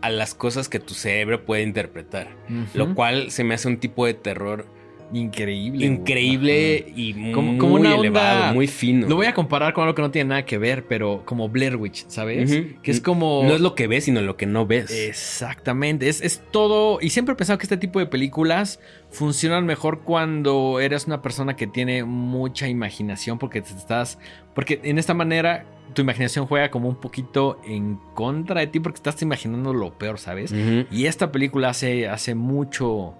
[0.00, 2.28] a las cosas que tu cerebro puede interpretar.
[2.74, 4.66] Lo cual se me hace un tipo de terror
[5.14, 5.84] increíble.
[5.84, 6.92] increíble Ajá.
[6.96, 9.06] y muy Como- como una elevado, onda- muy fino.
[9.08, 11.76] Lo voy a comparar con algo que no tiene nada que ver, pero como Blair
[11.76, 12.50] Witch, ¿sabes?
[12.82, 13.42] Que es como.
[13.44, 14.90] No es lo que ves, sino lo que no ves.
[14.90, 16.98] Exactamente, es, es todo.
[17.00, 21.56] Y siempre he pensado que este tipo de películas funcionan mejor cuando eres una persona
[21.56, 24.18] que tiene mucha imaginación, porque te estás.
[24.54, 28.96] Porque en esta manera tu imaginación juega como un poquito en contra de ti, porque
[28.96, 30.52] estás imaginando lo peor, ¿sabes?
[30.90, 33.14] Y esta película hace, hace mucho,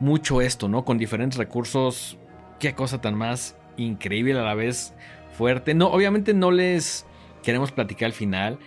[0.00, 0.84] mucho esto, ¿no?
[0.84, 2.18] Con diferentes recursos.
[2.58, 4.94] Qué cosa tan más increíble a la vez
[5.36, 5.74] fuerte.
[5.74, 7.06] No, obviamente no les
[7.42, 8.58] queremos platicar al final,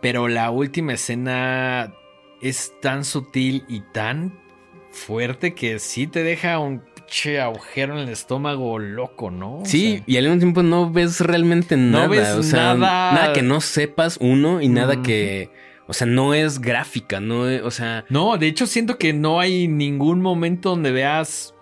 [0.00, 1.92] pero la última escena
[2.40, 4.38] es tan sutil y tan
[4.90, 9.58] fuerte que sí te deja un pinche agujero en el estómago loco, ¿no?
[9.58, 12.06] O Sí, sea, y al mismo tiempo no ves realmente nada.
[12.06, 13.12] ves o sea, nada.
[13.12, 15.50] nada que no sepas, uno, y nada que.
[15.88, 18.04] O sea, no es gráfica, no es- O sea.
[18.08, 21.52] No, de hecho siento que no hay ningún momento donde veas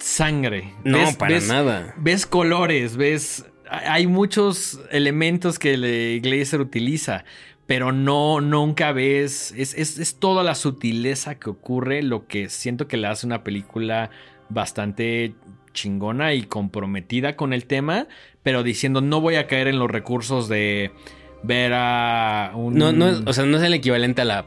[0.00, 0.74] sangre.
[0.84, 1.94] No, Ves- para ves- nada.
[1.98, 3.44] ves colores, ves.
[3.70, 7.24] Hay muchos elementos que el Glazer utiliza,
[7.68, 9.54] pero no, nunca ves.
[9.56, 13.44] Es, es, es toda la sutileza que ocurre lo que siento que le hace una
[13.44, 14.10] película
[14.48, 15.34] bastante
[15.74, 18.08] chingona y comprometida con el tema,
[18.42, 20.90] pero diciendo no voy a caer en los recursos de
[21.42, 22.74] ver a un.
[22.74, 24.46] No, no, es- o sea, no es el equivalente a la.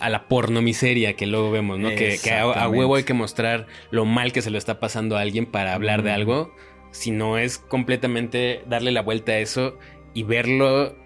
[0.00, 1.90] A la pornomiseria que luego vemos, ¿no?
[1.90, 5.20] Que, que a, huevo hay que mostrar lo mal que se lo está pasando a
[5.20, 6.54] alguien para hablar de algo.
[6.90, 9.78] Sino es completamente darle la vuelta a eso
[10.14, 10.96] y verlo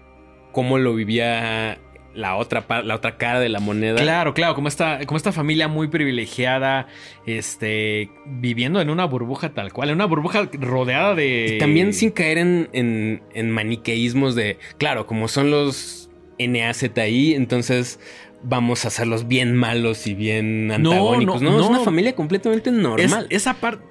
[0.55, 1.79] cómo lo vivía
[2.13, 4.01] la otra, la otra cara de la moneda.
[4.01, 6.87] Claro, claro, como esta, como esta familia muy privilegiada,
[7.25, 11.55] este, viviendo en una burbuja tal cual, en una burbuja rodeada de...
[11.55, 17.99] Y también sin caer en, en, en maniqueísmos de, claro, como son los NAZI, entonces
[18.41, 21.41] vamos a hacerlos bien malos y bien No, antagónicos.
[21.41, 21.83] No, no, es una no.
[21.83, 23.27] familia completamente Es- normal.
[23.29, 23.83] esa parte,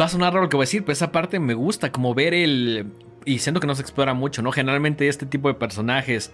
[0.00, 2.12] va a sonar raro lo que voy a decir, pero esa parte me gusta, como
[2.12, 2.86] ver el...
[3.28, 4.52] Y siento que no se explora mucho, ¿no?
[4.52, 6.32] Generalmente este tipo de personajes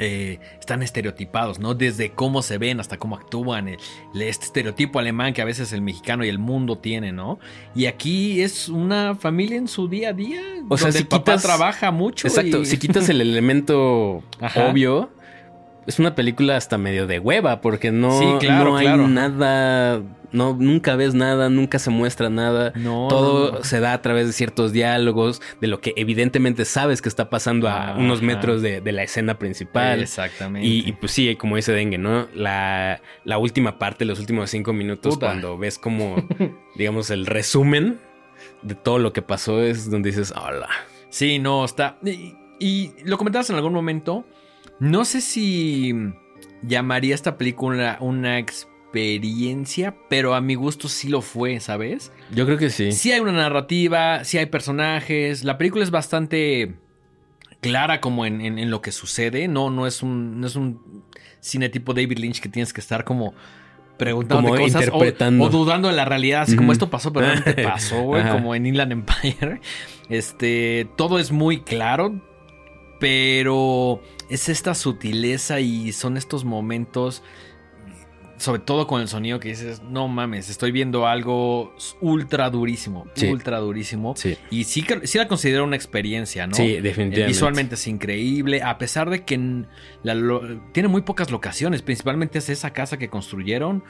[0.00, 1.74] eh, están estereotipados, ¿no?
[1.74, 3.78] Desde cómo se ven hasta cómo actúan, el-
[4.22, 7.40] este estereotipo alemán que a veces el mexicano y el mundo tiene, ¿no?
[7.74, 11.08] Y aquí es una familia en su día a día, O sea, donde si el
[11.08, 12.28] papá quitas- trabaja mucho.
[12.28, 14.22] Exacto, y- si quitas el elemento
[14.70, 15.10] obvio,
[15.88, 19.08] es una película hasta medio de hueva, porque no, Sí, claro, no hay claro.
[19.08, 20.00] nada,
[20.32, 22.72] no, nunca ves nada, nunca se muestra nada.
[22.74, 23.64] No, Todo no, no.
[23.64, 27.68] se da a través de ciertos diálogos, de lo que evidentemente sabes que está pasando
[27.68, 30.00] a unos metros de, de la escena principal.
[30.00, 30.66] Exactamente.
[30.66, 32.28] Y, y, pues sí, como dice Dengue, ¿no?
[32.34, 35.26] La, la última parte, los últimos cinco minutos, Puta.
[35.26, 36.16] cuando ves como,
[36.76, 37.98] digamos, el resumen
[38.62, 40.68] de todo lo que pasó, es donde dices, hola.
[41.10, 41.98] Sí, no, está.
[42.04, 44.26] Y, y lo comentabas en algún momento.
[44.80, 45.94] No sé si
[46.62, 48.38] llamaría esta película una
[48.88, 52.10] experiencia, pero a mi gusto sí lo fue, ¿sabes?
[52.34, 52.92] Yo creo que sí.
[52.92, 55.44] Sí hay una narrativa, sí hay personajes.
[55.44, 56.74] La película es bastante
[57.60, 59.46] clara como en, en- en lo que sucede.
[59.48, 61.04] No, no es un, no es un
[61.40, 63.34] cine tipo David Lynch que tienes que estar como
[63.98, 65.44] preguntando cosas o- interpretando.
[65.44, 68.66] O, dudando de la realidad, así como esto pasó, pero realmente pasó, güey, como en
[68.66, 69.60] Inland Empire.
[70.08, 72.20] Este, todo es muy claro,
[73.00, 77.22] pero es esta sutileza y son estos momentos,
[78.38, 83.26] sobre todo con el sonido que dices, no mames, estoy viendo algo ultra durísimo, Sí.
[83.26, 84.14] ultra durísimo.
[84.16, 84.36] Sí.
[84.50, 86.54] Y sí, sí la considero una experiencia, ¿no?
[86.54, 87.26] Sí, Eh, definitivamente.
[87.26, 89.66] Visualmente es increíble, a pesar de que en
[90.02, 93.82] la lo- tiene muy pocas locaciones, principalmente es esa casa que construyeron,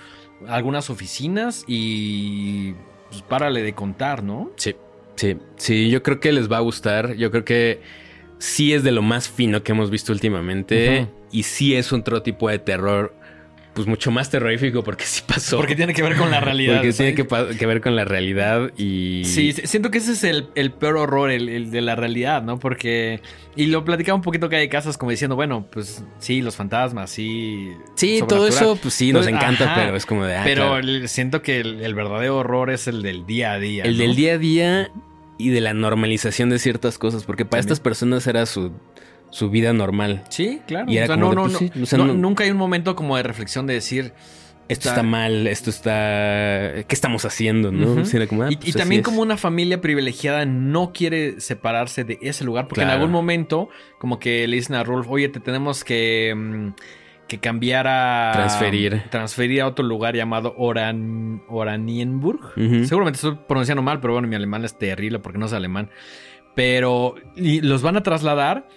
[0.46, 2.72] algunas oficinas y
[3.10, 4.50] pues párale de contar, ¿no?
[4.56, 4.74] Sí,
[5.16, 7.14] sí, sí, yo creo que les va a gustar.
[7.14, 7.80] Yo creo que
[8.38, 11.08] sí es de lo más fino que hemos visto últimamente.
[11.30, 13.14] Y sí es otro tipo de terror,
[13.78, 15.56] pues mucho más terrorífico porque sí pasó.
[15.56, 16.78] Porque tiene que ver con la realidad.
[16.78, 17.14] Porque ¿sabes?
[17.14, 19.22] tiene que, ver con la realidad y...
[19.24, 22.58] Sí, siento que ese es el, el peor horror, el, el de la realidad, ¿no?
[22.58, 23.20] Porque.
[23.54, 27.08] Y lo platicaba un poquito que hay casas como diciendo, bueno, pues sí, los fantasmas,
[27.10, 27.70] sí.
[27.94, 30.34] Sí, todo eso, pues sí, nos Entonces, encanta, ajá, pero es como de...
[30.36, 31.06] ah, Pero claro.
[31.06, 33.84] siento que el, el verdadero horror es el del día a día.
[33.84, 34.02] El ¿no?
[34.02, 34.90] del día a día
[35.38, 37.72] y de la normalización de ciertas cosas, porque para También.
[37.72, 38.72] estas personas era su,
[39.30, 40.24] su vida normal.
[40.28, 40.90] Sí, claro.
[40.90, 42.14] Y era O sea, como no, de, no, pues, no, sí, o sea, no- no-
[42.14, 44.12] Nunca hay un momento como de reflexión de decir.
[44.68, 45.90] Esto está mal, esto está...
[46.86, 48.02] ¿Qué estamos haciendo, no?
[48.12, 52.18] Era como, ah, Y, pues y también como una familia privilegiada no quiere separarse de
[52.20, 55.84] ese lugar, porque en algún momento como que le dicen a Rolf, oye, te tenemos
[55.84, 56.68] que, mm,
[57.28, 58.30] que cambiar a...
[58.34, 59.04] Transferir.
[59.10, 62.52] Transferir a otro lugar llamado Oran, Oranienburg.
[62.84, 65.88] Seguramente estoy pronunciando mal, pero bueno, mi alemán es terrible porque no es alemán.
[66.54, 68.68] Pero y los van a trasladar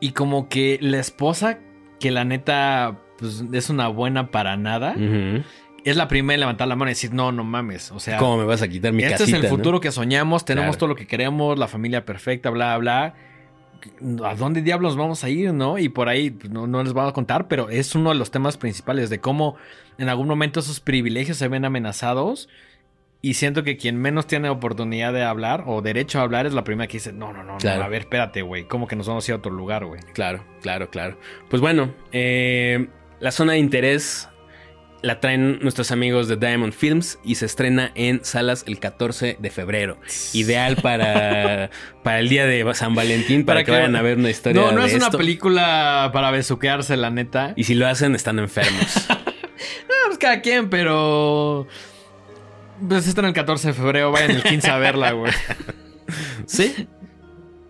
[0.00, 1.58] y como que la esposa,
[2.00, 4.94] que la neta pues, es una buena para nada,
[5.84, 7.90] es la primera en levantar la mano y decir, no, no mames.
[7.92, 9.36] O sea, ¿Cómo me vas a quitar mi este casita?
[9.38, 9.56] es el no?
[9.56, 10.78] futuro que soñamos, tenemos Claro.
[10.78, 13.14] todo lo que queremos, la familia perfecta, bla, bla.
[14.24, 15.78] ¿A dónde diablos vamos a ir, no?
[15.78, 18.30] Y por ahí pues, no, no les vamos a contar, pero es uno de los
[18.32, 19.54] temas principales de cómo
[19.98, 22.48] en algún momento esos privilegios se ven amenazados.
[23.20, 26.62] Y siento que quien menos tiene oportunidad de hablar o derecho a hablar es la
[26.62, 27.80] primera que dice, no, no, no, Claro.
[27.80, 30.00] no a ver, espérate, güey, ¿cómo que nos vamos a ir a otro lugar, güey?
[30.12, 31.18] Claro, claro, claro.
[31.50, 32.86] Pues bueno, eh,
[33.18, 34.28] la zona de interés
[35.02, 39.50] la traen nuestros amigos de Diamond Films y se estrena en salas el 14 de
[39.50, 39.98] febrero.
[40.32, 41.70] Ideal para,
[42.04, 44.60] para el día de San Valentín, para, Para que, que- vayan a ver una historia
[44.62, 47.52] No, no de es una película para besuquearse, la neta.
[47.56, 49.08] Y si lo hacen, están enfermos.
[49.90, 51.66] Ah, pues cada quien, pero.
[52.86, 55.32] Pues está en el 14 de febrero, vayan el 15 a verla, güey.
[56.46, 56.86] sí.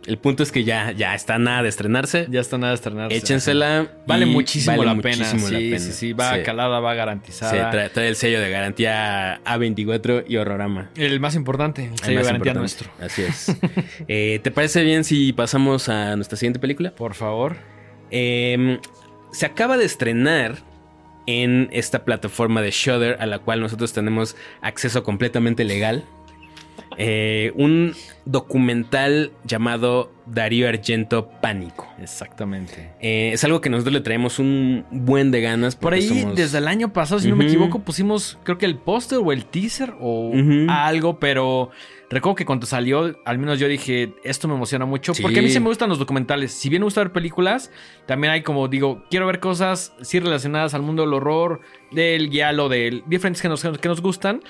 [0.07, 2.27] El punto es que ya, ya está nada de estrenarse.
[2.31, 3.15] Ya está nada de estrenarse.
[3.17, 3.89] Échensela.
[4.07, 5.25] Vale muchísimo, vale la, pena.
[5.27, 5.79] Sí, pena.
[5.79, 6.43] sí, sí, va Sí.
[6.45, 7.71] calada, va Sí, garantizada.
[7.71, 10.89] trae, trae el sello de garantía A24 y Horrorama.
[10.97, 12.59] el más importante, el El sello de garantía importante.
[12.61, 12.91] nuestro.
[13.05, 13.55] Así es.
[14.09, 16.95] Eh, ¿Te parece bien si pasamos a nuestra siguiente película?
[16.95, 17.57] Por favor.
[18.11, 18.79] Eh,
[19.33, 20.57] se acaba de estrenar
[21.29, 26.07] en esta plataforma de Shudder a la cual nosotros tenemos acceso completamente legal.
[27.01, 27.95] Eh, un
[28.25, 31.87] documental llamado Darío Argento Pánico.
[32.01, 32.91] Exactamente.
[33.01, 35.77] Eh, es algo que nosotros le traemos un buen de ganas.
[35.77, 38.77] Por ahí, somos- desde el año pasado, si no me equivoco, pusimos, creo que el
[38.77, 40.33] póster o el teaser o
[40.69, 41.71] algo, pero
[42.11, 45.23] recuerdo que cuando salió, al menos yo dije, esto me emociona mucho, Sí.
[45.23, 46.53] porque a mí sí me gustan los documentales.
[46.53, 47.71] Si bien me gusta ver películas,
[48.07, 51.61] también hay como, digo, quiero ver cosas sí relacionadas al mundo del horror,
[51.93, 54.43] del guialo, de diferentes que nos, que nos gustan.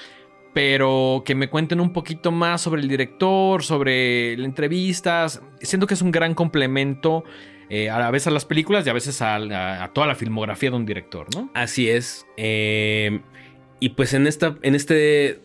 [0.55, 5.42] Pero que me cuenten un poquito más sobre el director, sobre entrevistas.
[5.61, 7.24] Siento que es un gran complemento
[7.70, 10.86] eh, a veces a las películas y a veces a, toda la filmografía de un
[10.86, 11.51] director, ¿no?
[11.55, 12.26] Así es.
[12.36, 13.20] Eh,
[13.80, 15.40] y pues en, esta, en este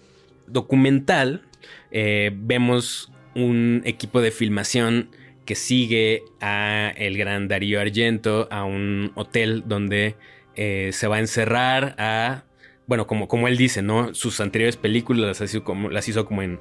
[0.48, 1.44] documental
[1.92, 5.10] eh, vemos un equipo de filmación
[5.46, 10.16] que sigue a el gran Darío Argento a un hotel donde
[10.56, 12.44] eh, se va a encerrar a...
[12.88, 14.14] Bueno, como, como él dice, ¿no?
[14.14, 16.60] Sus anteriores películas las hizo como, las hizo como en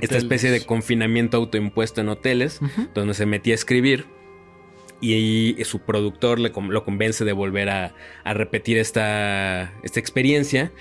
[0.00, 2.60] esta especie de confinamiento autoimpuesto en hoteles
[2.94, 4.06] donde se metía a escribir
[5.00, 7.94] y, su productor le, lo convence de volver a,
[8.24, 10.72] a repetir esta, esta experiencia,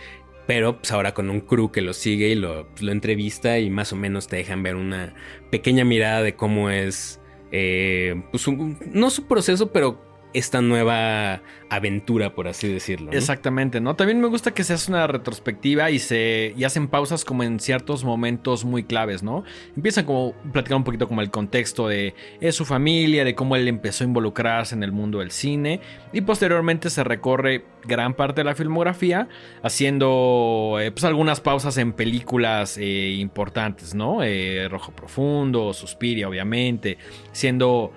[0.48, 3.70] pero pues ahora con un crew que lo sigue y lo, pues, lo entrevista y
[3.70, 5.14] más o menos te dejan ver una
[5.52, 7.20] pequeña mirada de cómo es,
[7.52, 10.02] eh, pues, su- no su proceso, pero
[10.36, 13.12] esta nueva aventura, por así decirlo.
[13.12, 13.96] Exactamente, ¿no?
[13.96, 17.60] También me gusta que se hace una retrospectiva y se y hacen pausas como en
[17.60, 19.44] ciertos momentos muy claves, ¿no?
[19.76, 22.14] Empiezan como platicar un poquito como el contexto de
[22.52, 25.80] su familia, de cómo él empezó a involucrarse en el mundo del cine
[26.12, 29.30] y posteriormente se recorre gran parte de la filmografía
[29.64, 34.22] haciendo eh, pues algunas pausas en películas eh, importantes, ¿no?
[34.22, 36.98] Eh, Rojo Profundo, Suspiria, obviamente,
[37.32, 37.94] siendo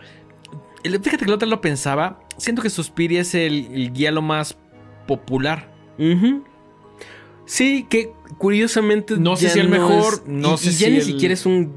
[0.82, 2.20] fíjate que el lo pensaba.
[2.38, 4.56] Siento que Suspiria es el, el guía lo más
[5.06, 5.70] popular.
[7.46, 9.16] Sí, que curiosamente.
[9.16, 11.74] No sé si el mejor, es- no sé ya ni siquiera es un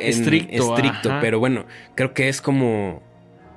[0.00, 1.20] en- estricto, estricto, ajá.
[1.20, 1.64] pero bueno,
[1.94, 3.02] creo que es como.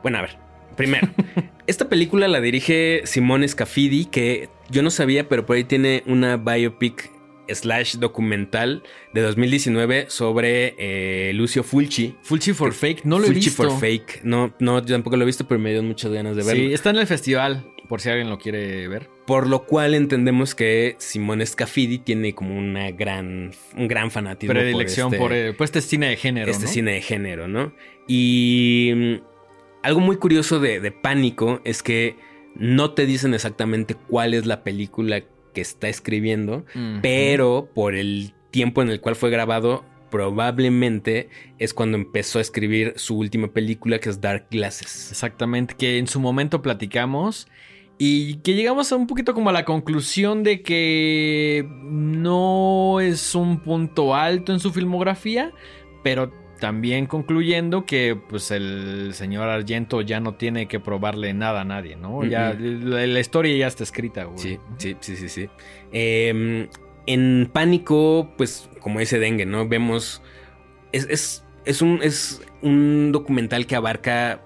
[0.03, 0.37] Bueno, a ver.
[0.77, 1.07] Primero,
[1.67, 6.37] esta película la dirige Simone Scafidi, que yo no sabía, pero por ahí tiene una
[6.37, 7.11] biopic
[7.53, 8.83] slash documental
[9.13, 12.15] de 2019 sobre eh, Lucio Fulci.
[12.21, 13.63] Fulci for Fake, no lo he Fulci visto.
[13.63, 14.21] for Fake.
[14.23, 16.67] No, no, yo tampoco lo he visto, pero me dio muchas ganas de verlo.
[16.67, 19.09] Sí, está en el festival, por si alguien lo quiere ver.
[19.25, 25.09] Por lo cual entendemos que Simone Scafidi tiene como una gran, un gran fanatismo Predilección
[25.09, 26.51] por por, este, eh, por este cine de género.
[26.51, 26.71] este ¿no?
[26.71, 27.73] cine de género, ¿no?
[28.07, 29.13] Y mm,
[29.83, 32.15] algo muy curioso de, de Pánico es que
[32.55, 35.23] no te dicen exactamente cuál es la película
[35.57, 36.65] que está escribiendo,
[37.01, 42.93] pero por el tiempo en el cual fue grabado, probablemente es cuando empezó a escribir
[42.97, 45.09] su última película que es Dark Glasses.
[45.09, 47.47] Exactamente, que en su momento platicamos
[47.97, 53.59] y que llegamos a un poquito como a la conclusión de que no es un
[53.59, 55.53] punto alto en su filmografía,
[56.03, 61.65] pero también concluyendo que pues el señor Argento ya no tiene que probarle nada a
[61.65, 62.23] nadie, ¿no?
[62.25, 64.39] Ya la, la historia ya está escrita, güey.
[64.39, 65.49] Sí, sí, sí, sí, sí.
[65.91, 66.67] Eh,
[67.07, 69.67] en Pánico, pues, como dice Dengue, ¿no?
[69.67, 70.21] Vemos.
[70.91, 74.43] Es, es, es un, es un documental que abarca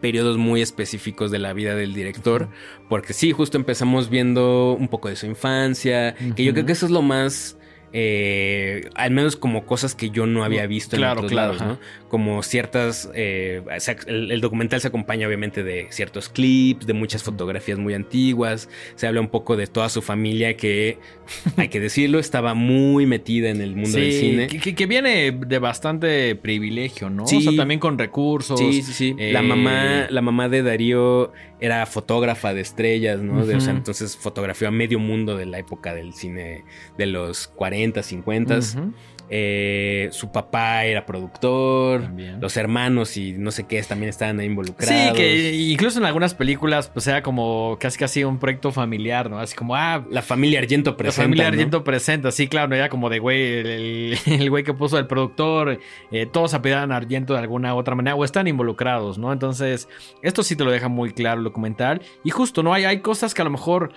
[0.00, 2.48] periodos muy específicos de la vida del director.
[2.88, 6.14] Porque sí, justo empezamos viendo un poco de su infancia.
[6.36, 7.55] Que yo creo que eso es lo más.
[7.92, 11.62] Eh, al menos como cosas que yo no había visto Claro, en otros claro, lados,
[11.62, 11.70] ajá.
[11.72, 12.08] ¿no?
[12.08, 13.10] Como ciertas.
[13.14, 13.62] eh,
[14.06, 18.68] el, el documental se acompaña, obviamente, de ciertos clips, de muchas fotografías muy antiguas.
[18.94, 20.98] Se habla un poco de toda su familia que,
[21.56, 24.46] hay que decirlo, estaba muy metida en el mundo del cine.
[24.48, 27.26] Que, viene de bastante privilegio, ¿no?
[27.26, 27.38] Sí.
[27.38, 28.58] O sea, también con recursos.
[28.58, 29.16] Sí, sí, sí.
[29.18, 33.46] eh, La mamá, la mamá de Darío era fotógrafa de estrellas, ¿no?
[33.46, 36.64] De- o sea, entonces fotografió a medio mundo de la época del cine
[36.98, 38.58] de los 40, 50.
[38.58, 38.92] Ujú.
[39.28, 42.02] Eh, su papá era productor.
[42.02, 42.40] También.
[42.40, 45.08] Los hermanos y no sé qué también estaban ahí involucrados.
[45.08, 49.38] Sí, que incluso en algunas películas, pues era como casi casi un proyecto familiar, ¿no?
[49.40, 51.22] Así como, ah, La familia Argento la presenta.
[51.24, 51.48] familia ¿no?
[51.48, 54.16] Argento presenta, sí, claro, era como de güey, el,
[54.50, 55.80] güey que puso el productor,
[56.12, 59.32] eh, todos apellidan a Argento de alguna u otra manera, o están involucrados, ¿no?
[59.32, 59.88] Entonces,
[60.22, 62.00] esto sí te lo deja muy claro el documental.
[62.22, 62.72] Y justo, ¿no?
[62.72, 63.92] Hay, hay cosas que a lo mejor.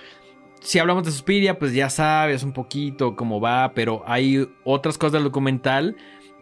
[0.62, 5.14] Si hablamos de Suspiria, pues ya sabes un poquito cómo va, pero hay otras cosas
[5.14, 5.95] del documental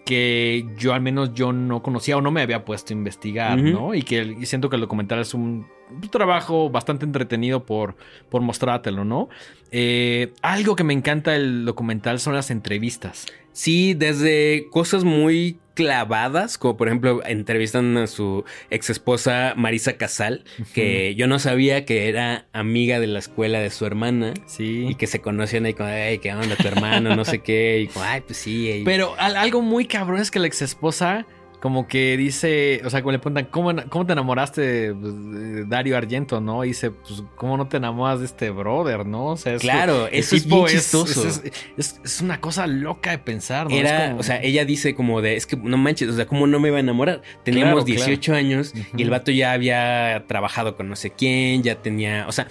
[0.05, 3.59] que yo al menos yo no conocía o no me había puesto a investigar.
[3.59, 3.93] ¿no?
[3.93, 7.95] Y que y siento que el documental es un, un trabajo bastante entretenido por,
[8.29, 9.29] por mostrártelo, ¿no?
[9.71, 13.25] Eh, algo que me encanta del documental son las entrevistas.
[13.51, 20.43] Sí, desde cosas muy clavadas, como por ejemplo entrevistan a su ex esposa Marisa Casal,
[20.73, 24.33] que yo no sabía que era amiga de la escuela de su hermana.
[24.45, 24.87] Sí.
[24.89, 27.15] Y que se conocían ahí como, ay, ¿qué onda tu hermano?
[27.15, 27.79] No sé qué.
[27.81, 28.81] Y como, ay, pues sí.
[28.85, 31.25] Pero al- algo muy cabrón es que la ex esposa
[31.67, 35.65] como que dice, o sea, como le preguntan, ¿cómo, cómo te enamoraste de, pues, de
[35.65, 36.63] Dario Argento, no?
[36.63, 39.25] Y dice, pues, ¿cómo no te enamoras de este brother, no?
[39.31, 41.27] O sea, es Claro, eso es bien chistoso.
[41.27, 41.43] Es,
[41.75, 43.75] es- es una cosa loca de pensar, ¿no?
[43.75, 46.25] Era, Es como- o sea, ella dice como de, es que no manches, o sea,
[46.25, 47.21] ¿cómo no me iba a enamorar?
[47.43, 48.05] Teníamos Claro, claro.
[48.05, 52.31] 18 años y el vato ya había trabajado con no sé quién, ya tenía, o
[52.31, 52.47] sea,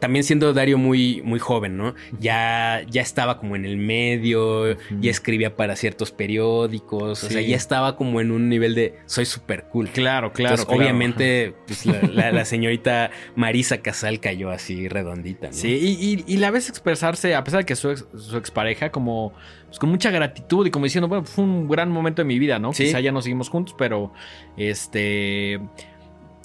[0.00, 1.94] también siendo Dario muy, muy joven, ¿no?
[2.20, 7.56] Ya, ya estaba como en el medio, ya escribía para ciertos periódicos, o sea, ya
[7.56, 9.88] estaba como en un nivel de, soy súper cool.
[9.88, 10.54] Claro, claro.
[10.54, 10.80] Entonces, claro.
[10.82, 15.52] obviamente, pues, la, la- la señorita Marisa Casal cayó así redondita, ¿no?
[15.52, 18.90] Sí, y, y- y la ves expresarse, a pesar de que su, ex- su expareja,
[18.90, 19.32] como
[19.66, 22.58] pues, con mucha gratitud y como diciendo, bueno, fue un gran momento de mi vida,
[22.58, 22.72] ¿no?
[22.72, 22.84] Sí.
[22.84, 24.12] Quizá ya no seguimos juntos, pero
[24.56, 25.60] este.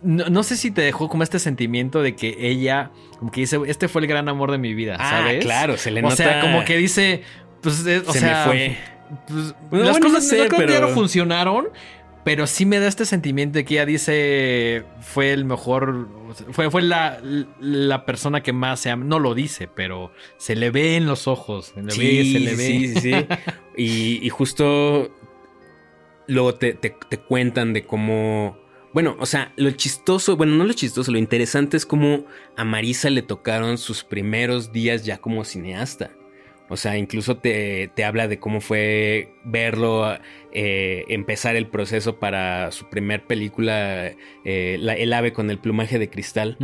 [0.03, 3.59] No, no sé si te dejó como este sentimiento de que ella, como que dice,
[3.67, 5.43] este fue el gran amor de mi vida, Ah, ¿sabes?
[5.43, 6.15] claro, se le O nota.
[6.17, 7.21] sea, como que dice,
[7.61, 8.77] pues, eh, o se sea, me fue.
[9.27, 11.69] pues, Bueno, las bueno, cosas no sé, pero- no funcionaron.
[12.25, 16.07] Pero sí me da este sentimiento de que ella dice fue el mejor,
[16.51, 17.19] fue, fue la,
[17.59, 19.03] la persona que más se ama.
[19.03, 21.73] No lo dice, pero se le ve en los ojos.
[21.75, 22.65] Se le ve, se le ve.
[22.65, 23.11] Sí, sí, sí.
[23.77, 25.13] y, y justo
[26.27, 28.57] luego te, te- te cuentan de cómo.
[28.93, 32.25] Bueno, o sea, lo chistoso, bueno, no lo chistoso, lo interesante es cómo
[32.55, 36.11] a Marisa le tocaron sus primeros días ya como cineasta.
[36.69, 40.17] O sea, incluso te, te habla de cómo fue verlo
[40.53, 44.11] eh, empezar el proceso para su primer película,
[44.45, 46.57] eh, la- El ave con el plumaje de cristal.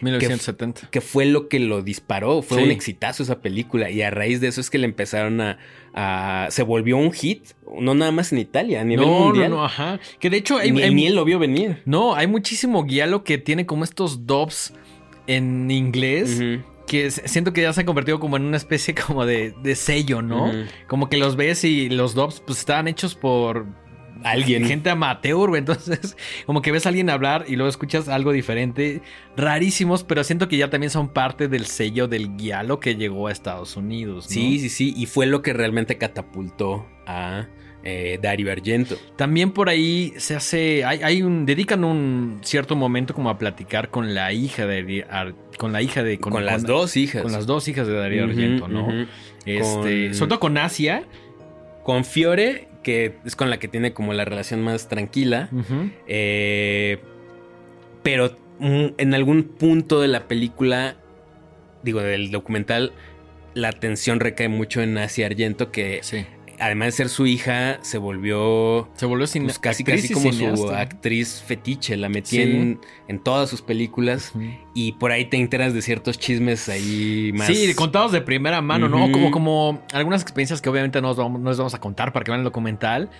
[0.00, 0.88] 1970.
[0.90, 2.42] Que fue lo que lo disparó.
[2.42, 2.64] Fue Sí.
[2.64, 3.90] un exitazo esa película.
[3.90, 5.58] Y a raíz de eso es que le empezaron a.
[5.94, 7.44] a- se volvió un hit.
[7.80, 9.50] No nada más en Italia, a nivel no, mundial.
[9.50, 9.98] no, no, ajá.
[10.20, 11.82] Que de hecho hay, ni, hay- ni él lo vio venir.
[11.84, 14.72] no, hay muchísimo guialo que tiene como estos dubs
[15.26, 16.40] en inglés
[16.86, 20.22] que siento que ya se han convertido como en una especie como de, de sello,
[20.22, 20.50] ¿no?
[20.88, 23.66] Como que los ves y los dubs pues estaban hechos por
[24.24, 24.64] Alguien.
[24.66, 25.58] gente amateur, güey.
[25.60, 26.16] Entonces,
[26.46, 29.02] como que ves a alguien hablar y luego escuchas algo diferente.
[29.36, 33.32] Rarísimos, pero siento que ya también son parte del sello del guialo que llegó a
[33.32, 34.26] Estados Unidos.
[34.26, 34.30] ¿no?
[34.34, 34.94] Sí, sí, sí.
[34.96, 37.46] Y fue lo que realmente catapultó a
[37.82, 38.96] eh, Dario Argento.
[39.16, 40.84] También por ahí se hace.
[40.84, 41.46] Hay, hay un.
[41.46, 46.02] dedican un cierto momento como a platicar con la hija de Ar- con la hija
[46.02, 46.18] de.
[46.18, 47.22] Con, las dos hijas.
[47.22, 49.06] Con las dos hijas de Darío Ujú, Argento, ¿no?
[49.46, 50.06] Este.
[50.08, 51.04] Con- Sobre todo con Asia.
[51.82, 55.48] Con Fiore, que es con la que tiene como la relación más tranquila.
[56.06, 56.98] Eh,
[58.02, 60.96] pero en algún punto de la película,
[61.82, 62.92] digo, del documental,
[63.54, 66.24] la atención recae mucho en Asia Argento, que Sí.
[66.60, 70.70] Además de ser su hija, se volvió Se volvió sin pues, casi, casi como su
[70.70, 71.96] actriz fetiche.
[71.96, 72.42] La metí Sí.
[72.42, 74.32] en, en todas sus películas
[74.74, 77.46] y por ahí te enteras de ciertos chismes ahí más.
[77.46, 79.10] Sí, contados de primera mano, ¿no?
[79.10, 82.24] Como, como algunas experiencias que obviamente no, os vamos, no les vamos a contar para
[82.24, 83.10] que vean el documental,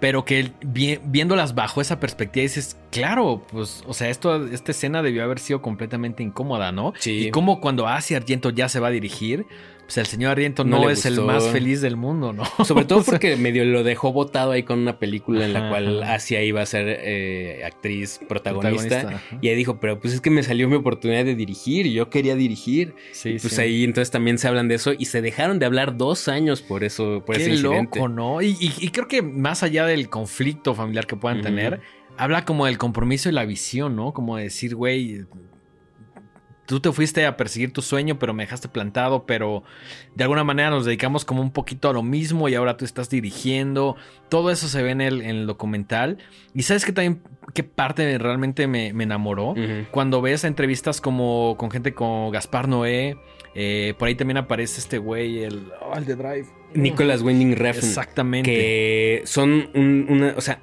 [0.00, 5.02] pero que vi- viéndolas bajo esa perspectiva dices, claro, pues, o sea, esto, esta escena
[5.02, 6.92] debió haber sido completamente incómoda, ¿no?
[6.98, 7.28] Sí.
[7.28, 9.46] Y como cuando Asia Argento ya se va a dirigir,
[9.84, 12.44] pues el señor Argento No es el más feliz del mundo, ¿no?
[12.64, 16.02] Sobre todo porque medio lo dejó botado ahí con una película en la Ajá, cual
[16.02, 16.14] ajá.
[16.14, 19.22] Asia iba a ser eh, actriz protagonista.
[19.40, 22.10] Y ahí dijo, pero pues es que me salió mi oportunidad de dirigir y yo
[22.10, 22.94] quería dirigir.
[23.12, 23.60] Sí, Y pues sí.
[23.60, 26.84] ahí entonces también se hablan de eso y se dejaron de hablar dos años por
[26.84, 27.98] eso, por Qué ese incidente.
[27.98, 28.42] loco, ¿no?
[28.42, 31.80] Y, y- y creo que más allá del conflicto familiar que puedan tener,
[32.16, 34.12] habla como del compromiso y la visión, ¿no?
[34.12, 35.24] Como de decir, güey,
[36.66, 39.62] tú te fuiste a perseguir tu sueño, pero me dejaste plantado, pero
[40.14, 43.10] de alguna manera nos dedicamos como un poquito a lo mismo y ahora tú estás
[43.10, 43.96] dirigiendo.
[44.28, 46.18] Todo eso se ve en el, en el documental.
[46.54, 47.20] Y sabes que también,
[47.52, 49.54] qué parte realmente me, me enamoró.
[49.90, 53.16] Cuando ves entrevistas como con gente como Gaspar Noé,
[53.54, 56.46] eh, por ahí también aparece este güey, el, oh, el de Drive.
[56.74, 57.86] Nicholas Winding Refn.
[57.86, 58.50] Exactamente.
[58.50, 60.60] Que son un- una, o sea,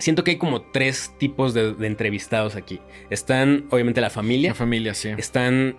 [0.00, 2.80] siento que hay como tres tipos de, de entrevistados aquí.
[3.10, 4.50] Están, obviamente, la familia.
[4.50, 5.10] La familia, sí.
[5.16, 5.76] Están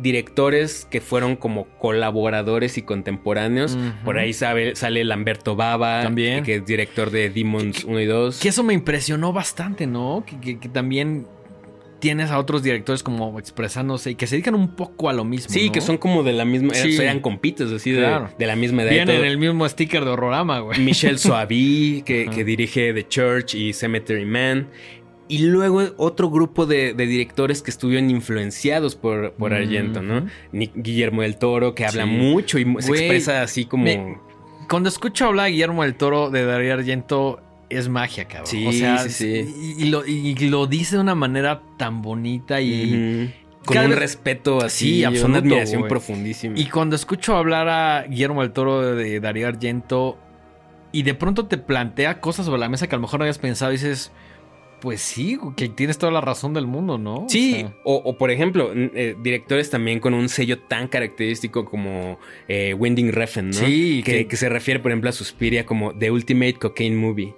[0.00, 3.76] directores que fueron como colaboradores y contemporáneos.
[4.04, 6.44] Por ahí sabe- sale Lamberto Baba, También.
[6.44, 8.38] que es director de Demons 1 y 2.
[8.40, 10.24] Que eso me impresionó bastante, ¿no?
[10.26, 11.26] Que, que- que también
[12.00, 15.50] tienes a otros directores como expresándose y que se dedican un poco a lo mismo.
[15.52, 15.72] Sí, ¿no?
[15.72, 16.96] que son como de la misma, Sí.
[17.00, 18.30] eran compites, así Claro.
[18.38, 18.90] de, la misma edad.
[18.90, 20.78] Vienen el mismo sticker de horrorama, güey.
[20.80, 24.68] Michelle Soavi, que, dirige The Church y Cemetery Man.
[25.28, 30.26] Y luego otro grupo de, de directores que estuvieron influenciados por, por Argento, ¿no?
[30.52, 32.10] Guillermo del Toro, que habla Sí.
[32.10, 33.84] mucho y se Güey, expresa así como...
[33.84, 34.18] me-
[34.68, 37.40] Cuando escucho hablar a Guillermo del Toro de Darío Argento,
[37.70, 38.46] es magia, cabrón.
[38.46, 39.74] Sí, o sea, sí, sí.
[39.78, 43.32] Y, y lo, y lo dice de una manera tan bonita y...
[43.64, 46.58] Con un vez- respeto así, Sí, absoluto, una admiración profundísima.
[46.58, 50.16] Y cuando escucho hablar a Guillermo del Toro de, Darío Argento
[50.92, 53.38] y de pronto te plantea cosas sobre la mesa que a lo mejor no habías
[53.38, 54.12] pensado y dices,
[54.80, 57.26] pues sí, que tienes toda la razón del mundo, ¿no?
[57.26, 61.66] O Sí, sea, o, o por ejemplo, eh, directores también con un sello tan característico
[61.66, 62.18] como
[62.48, 63.52] eh, Winding Refn, ¿no?
[63.52, 67.34] Sí, que, que- que se refiere, por ejemplo, a Suspiria como The Ultimate Cocaine Movie.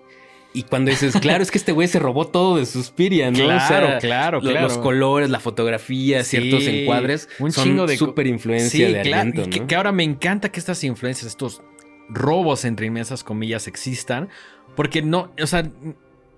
[0.55, 3.39] Y cuando dices, claro, es que este güey se robó todo de Suspiria, ¿no?
[3.39, 4.61] Claro, claro, claro.
[4.63, 9.03] Los colores, la fotografía, Sí, ciertos encuadres, un son chingo de súper influencia sí, de
[9.03, 9.33] claro,
[9.67, 11.63] que, ahora me encanta que estas influencias, estos
[12.09, 14.29] robos entre inmensas comillas existan,
[14.77, 15.71] porque no, o sea,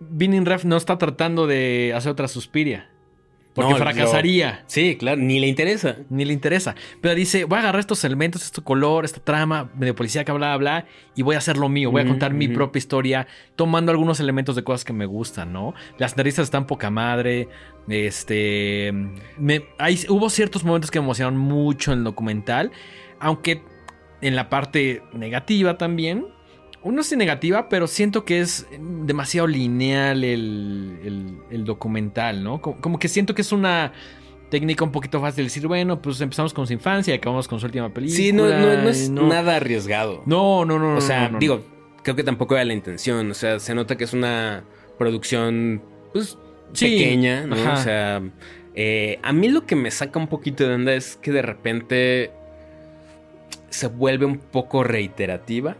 [0.01, 2.91] Vinning Ref no está tratando de hacer otra Suspiria,
[3.55, 4.65] porque No, fracasaría.
[4.67, 5.97] Sí, claro, ni le interesa.
[6.11, 6.75] Ni le interesa.
[7.01, 10.57] Pero dice, voy a agarrar estos elementos, este color, esta trama de policía que bla,
[10.57, 11.91] bla, bla, y voy a hacer lo mío.
[11.93, 13.27] Voy a contar mi propia historia,
[13.57, 15.73] tomando algunos elementos de cosas que me gustan, ¿no?
[15.99, 17.49] Las entrevistas están poca madre.
[17.89, 18.93] Este.
[19.39, 22.73] me- hay- hubo ciertos momentos que me emocionaron mucho en el documental.
[23.21, 23.63] Aunque
[24.21, 26.27] en la parte negativa también.
[26.85, 28.67] Uno es negativa, pero siento que es
[29.07, 32.61] demasiado lineal el, el- el documental, ¿no?
[32.61, 33.93] Como, como que siento que es una
[34.51, 37.59] técnica un poquito fácil de decir, bueno, pues empezamos con su infancia y acabamos con
[37.59, 38.17] su última película.
[38.17, 40.23] Sí, no, no, es nada arriesgado.
[40.27, 40.97] No, no, no.
[40.97, 41.63] O sea, digo,
[42.03, 43.31] creo que tampoco era la intención.
[43.31, 44.63] O sea, se nota que es una
[44.99, 45.83] producción,
[46.13, 46.39] pues,
[46.73, 47.57] Sí, pequeña, ¿no?
[47.57, 47.73] ajá.
[47.73, 48.23] O sea,
[48.75, 52.31] eh, a mí lo que me saca un poquito de onda es que de repente
[53.71, 55.77] se vuelve un poco reiterativa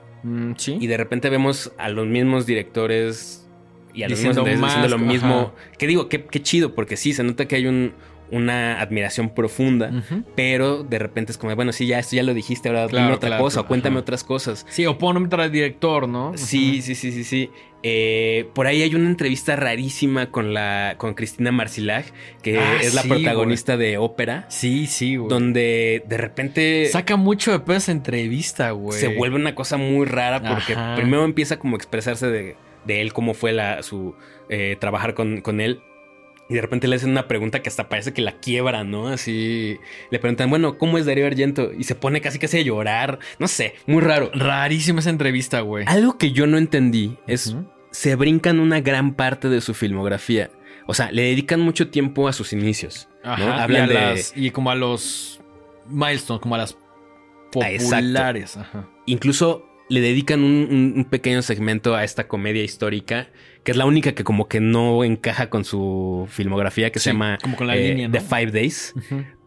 [0.57, 0.79] sí.
[0.81, 3.47] y de repente vemos a los mismos directores
[3.93, 5.35] y a los mismos diciendo lo mismo.
[5.35, 5.77] ajá.
[5.79, 7.95] Que digo, qué, qué chido, porque sí, se nota que hay un,
[8.31, 10.03] una admiración profunda,
[10.35, 13.17] pero de repente es como, bueno, sí, ya esto ya lo dijiste, ahora Claro, dime
[13.17, 14.01] otra claro, cosa, o cuéntame ajá.
[14.03, 14.67] otras cosas.
[14.69, 16.33] Sí, o ponme al director, ¿no?
[16.37, 17.51] Sí, sí, sí, sí, sí.
[17.87, 22.07] Eh, por ahí hay una entrevista rarísima con la con Cristina Marcilag,
[22.43, 25.29] que Ah, es la sí, protagonista de ópera, Sí, sí, güey.
[25.29, 28.99] donde de repente Saca mucho de pedo esa entrevista, güey.
[28.99, 30.95] se vuelve una cosa muy rara porque Ajá.
[30.97, 32.57] primero empieza como a expresarse de,
[32.87, 34.15] de él, cómo fue la, su
[34.49, 35.83] eh, trabajar con, con él.
[36.49, 39.09] Y de repente le hacen una pregunta que hasta parece que la quiebra, ¿no?
[39.09, 39.79] Así
[40.11, 41.73] le preguntan, bueno, ¿cómo es Darío Argento?
[41.73, 43.19] Y se pone casi casi a llorar.
[43.39, 44.31] No sé, muy raro.
[44.35, 45.85] Rarísima esa entrevista, güey.
[45.89, 47.57] Algo que yo no entendí es
[47.93, 50.51] se brincan una gran parte de su filmografía.
[50.87, 53.09] O sea, le dedican mucho tiempo a sus inicios.
[53.25, 53.31] ¿no?
[53.33, 53.95] Ajá, Hablan y, de.
[53.95, 55.41] las- y como a los
[55.89, 56.77] milestones, como a las
[57.57, 58.57] Ah, populares.
[58.57, 58.89] Ajá.
[59.07, 63.29] Incluso le dedican un, un- un pequeño segmento a esta comedia histórica,
[63.65, 67.11] que es la única que como que no encaja con su filmografía, que Sí, se
[67.13, 68.13] llama como con la eh, línea, ¿no?
[68.13, 68.95] The Five Days.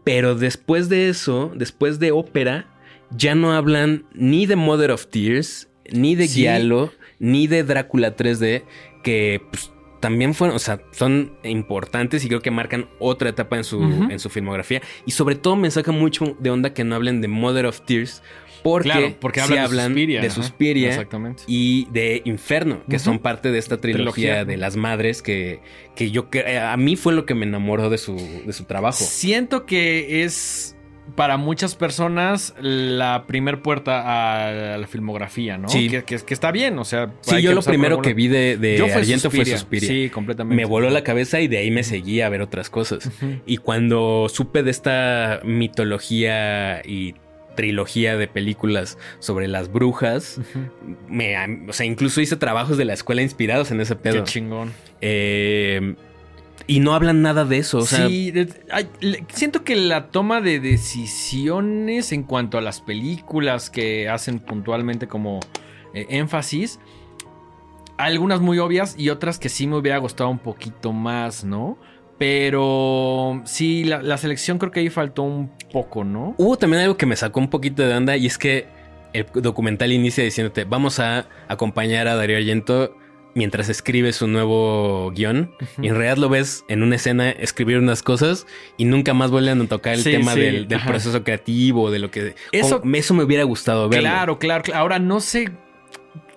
[0.04, 2.66] Pero después de eso, después de ópera,
[3.12, 6.42] ya no hablan ni de Mother of Tears, ni de Sí.
[6.42, 8.64] Giallo, ni de Drácula 3D,
[9.04, 13.64] que pues, también fueron, o sea, son importantes y creo que marcan otra etapa en
[13.64, 14.82] su, en su filmografía.
[15.06, 18.22] Y sobre todo me saca mucho de onda que no hablen de Mother of Tears,
[18.72, 20.22] porque, Claro, porque sí hablan, hablan de Suspiria.
[20.22, 20.36] de ajá.
[20.36, 21.44] Suspiria Exactamente.
[21.48, 24.46] y de Inferno, que son parte de esta trilogía, Trilogía.
[24.46, 25.60] de las madres que,
[25.96, 28.16] que yo que a mí fue lo que me enamoró de su,
[28.46, 28.98] de su trabajo.
[29.04, 30.74] Siento que es
[31.16, 35.70] para muchas personas la primer puerta a la filmografía, ¿no?
[35.70, 35.90] Sí.
[35.90, 37.14] Que, que- que está bien, o sea.
[37.22, 39.88] Sí, yo lo primero que vi de, de Yo fue Argento fue Suspiria.
[39.88, 40.58] Sí, completamente.
[40.62, 43.10] Me voló la cabeza y de ahí me seguí a ver otras cosas.
[43.46, 47.16] Y cuando supe de esta mitología y
[47.58, 50.40] trilogía de películas sobre las brujas,
[51.10, 51.36] me,
[51.68, 54.24] o sea, incluso hice trabajos de la escuela inspirados en ese Qué pedo.
[54.24, 54.72] chingón.
[55.02, 55.96] Eh,
[56.68, 57.80] y no hablan nada de eso.
[57.80, 58.34] O sea, sí,
[59.30, 65.40] siento que la toma de decisiones en cuanto a las películas que hacen puntualmente como
[65.94, 66.80] eh, énfasis,
[67.98, 71.78] algunas muy obvias y otras que sí me hubiera gustado un poquito más, ¿no?
[72.18, 76.36] Pero sí, la, la selección creo que ahí faltó un poco, ¿no?
[76.38, 78.66] Hubo también algo que me sacó un poquito de onda y es que
[79.14, 82.96] el documental inicia diciéndote, vamos a acompañar a Darío Argento
[83.36, 85.52] mientras escribe su nuevo guion.
[85.82, 88.48] Y en realidad lo ves en una escena escribir unas cosas
[88.78, 92.10] y nunca más vuelven a tocar el Sí, tema sí, del, proceso creativo, de lo
[92.10, 92.34] que...
[92.52, 93.90] Eso- eso me hubiera gustado.
[93.90, 94.80] Claro, claro, claro.
[94.80, 95.52] Ahora no sé.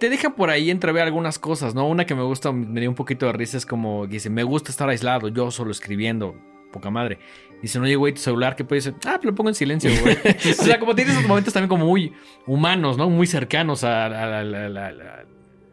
[0.01, 1.87] Te deja por ahí entrever algunas cosas, ¿no?
[1.89, 4.71] Una que me gusta, me dio un poquito de risa, es como dice, me gusta
[4.71, 6.35] estar aislado, yo solo escribiendo,
[6.73, 7.19] poca madre.
[7.61, 8.95] Dice, no, oye, güey, tu celular, ¿qué puede ser?
[9.05, 10.17] Ah, pues lo pongo en silencio, güey.
[10.59, 12.13] O sea, como tiene esos momentos también como muy
[12.47, 13.11] humanos, ¿no?
[13.11, 15.25] Muy cercanos a- a- a-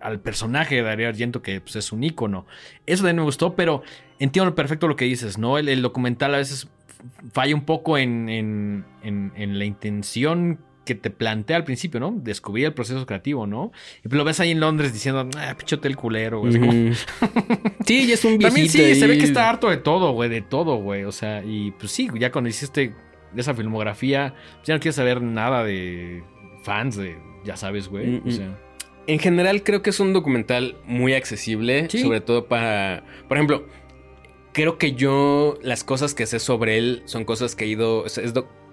[0.01, 2.45] al personaje de Darío Argento, que pues, es un ícono.
[2.85, 3.81] Eso también me gustó, pero
[4.19, 5.57] entiendo perfecto lo que dices, ¿no?
[5.57, 6.67] El, el documental a veces
[7.31, 12.11] falla un poco en, en- en- en la intención que te plantea al principio, ¿no?
[12.17, 13.71] Descubrir el proceso creativo, ¿no?
[14.03, 16.59] Y lo ves ahí en Londres diciendo, ah, pinche hotel culero, güey.
[16.59, 16.71] Como-
[17.85, 18.47] sí, ya es un viejito.
[18.47, 21.03] También sí, se ve que está harto de todo, güey, de todo, güey.
[21.03, 22.93] O sea, y pues sí, ya cuando hiciste
[23.35, 26.23] esa filmografía, pues ya no quieres saber nada de
[26.63, 28.07] fans, de, ya sabes, güey.
[28.07, 28.59] Mm, O sea,
[29.07, 31.99] En general creo que es un documental muy accesible, Sí.
[31.99, 33.67] sobre todo para, por ejemplo,
[34.53, 38.19] creo que yo las cosas que sé sobre él son cosas que he ido, es,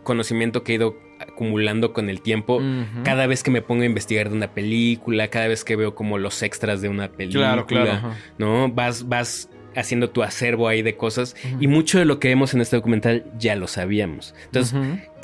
[0.03, 0.97] conocimiento que he ido
[1.35, 2.63] acumulando con el tiempo.
[3.05, 6.19] Cada vez que me pongo a investigar de una película, cada vez que veo como
[6.19, 8.15] los extras de una película, Claro, claro.
[8.39, 8.71] ¿no?
[8.71, 12.61] Vas, vas haciendo tu acervo ahí de cosas y mucho de lo que vemos en
[12.61, 14.35] este documental ya lo sabíamos.
[14.47, 14.75] Entonces,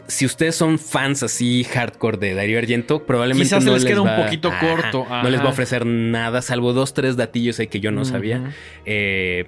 [0.09, 4.17] si ustedes son fans así hardcore de Darío Argento, probablemente Quizás se les queda un
[4.25, 7.79] poquito Ajá, corto, No les va a ofrecer nada, salvo dos, tres datillos ahí que
[7.81, 8.53] yo no sabía.
[8.85, 9.47] Eh,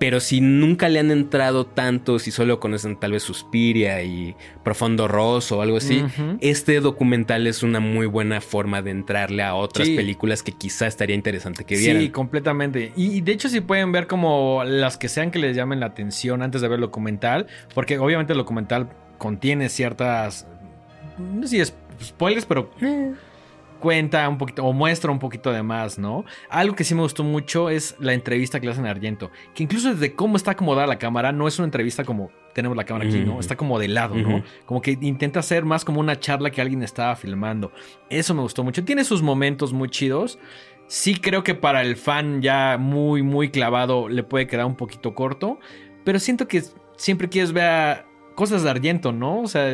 [0.00, 4.34] pero si nunca le han entrado tanto, si solo conocen tal vez Suspiria y
[4.64, 6.02] Profundo Rosso o algo así,
[6.40, 9.94] este documental es una muy buena forma de entrarle a otras Sí.
[9.96, 12.08] películas que quizá estaría interesante que Sí, vieran.
[12.08, 12.92] completamente.
[12.96, 15.86] Y, y de hecho, si pueden ver como las que sean que les llamen la
[15.86, 18.88] atención antes de ver el documental, porque obviamente el documental
[19.18, 20.46] contiene ciertas.
[21.18, 22.70] No sé si es spoilers, pero
[23.80, 26.24] cuenta un poquito o muestra un poquito de más, ¿no?
[26.48, 29.64] Algo que sí me gustó mucho es la entrevista que le hacen a Argento, que
[29.64, 33.08] incluso desde cómo está acomodada la cámara, no es una entrevista como tenemos la cámara
[33.08, 33.40] aquí, ¿no?
[33.40, 34.42] Está como de lado, ¿no?
[34.66, 37.72] Como que intenta ser más como una charla que alguien estaba filmando.
[38.08, 38.84] Eso me gustó mucho.
[38.84, 40.38] Tiene sus momentos muy chidos.
[40.86, 45.14] Sí creo que para el fan ya muy, muy clavado le puede quedar un poquito
[45.14, 45.60] corto,
[46.04, 46.64] pero siento que
[46.96, 48.04] siempre quieres ver
[48.34, 49.42] cosas de Argento, ¿no?
[49.42, 49.72] O sea,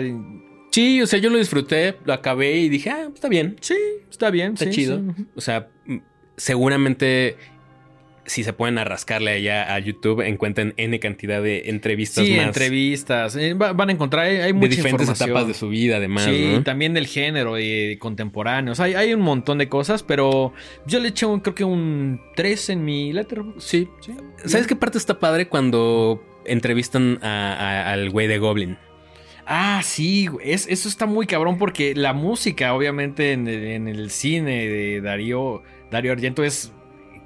[0.77, 3.57] Sí, o sea, yo lo disfruté, lo acabé y dije, ah, está bien.
[3.61, 3.77] sí,
[4.11, 5.01] está bien, Está sí, chido.
[5.17, 5.25] sí.
[5.35, 5.69] O sea,
[6.37, 7.37] seguramente
[8.27, 12.49] si se pueden a rascarle allá a YouTube, encuentren N cantidad de entrevistas Sí, más.
[12.49, 13.37] entrevistas.
[13.37, 15.31] eh, va- van a encontrar, hay, hay de mucha diferentes información.
[15.31, 16.25] etapas de su vida, además.
[16.25, 16.63] Sí, ¿no?
[16.65, 18.81] también del género y contemporáneos.
[18.81, 20.53] Hay, hay un montón de cosas, pero
[20.87, 23.61] yo le eché un, creo que un 3 en mi Letterboxd.
[23.67, 23.89] Sí.
[24.01, 24.13] Sí.
[24.45, 28.77] ¿Sabes qué parte está padre cuando entrevistan a- a- al güey de Goblin?
[29.47, 34.11] Ah, sí, es- eso está muy cabrón porque la música, obviamente, en el, en el
[34.11, 36.73] cine de Darío, Darío Argento es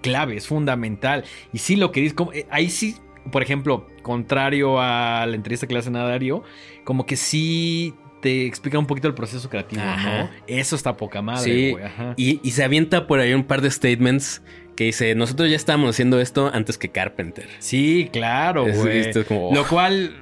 [0.03, 1.25] clave, es fundamental.
[1.53, 2.97] Y sí, lo que dice, como, eh, ahí sí,
[3.33, 6.43] por ejemplo, contrario a la entrevista que le hacen a Darío,
[6.85, 10.19] como que sí te explica un poquito el proceso creativo, Ajá.
[10.25, 10.31] ¿no?
[10.47, 11.85] Eso está poca madre, Sí, güey.
[11.85, 12.13] ajá.
[12.19, 14.43] Y, y se avienta por ahí un par de statements
[14.77, 17.47] que dice, nosotros ya estábamos haciendo esto antes que Carpenter.
[17.61, 18.99] Sí, claro, Es- güey.
[18.99, 20.17] esto es como- Lo cual.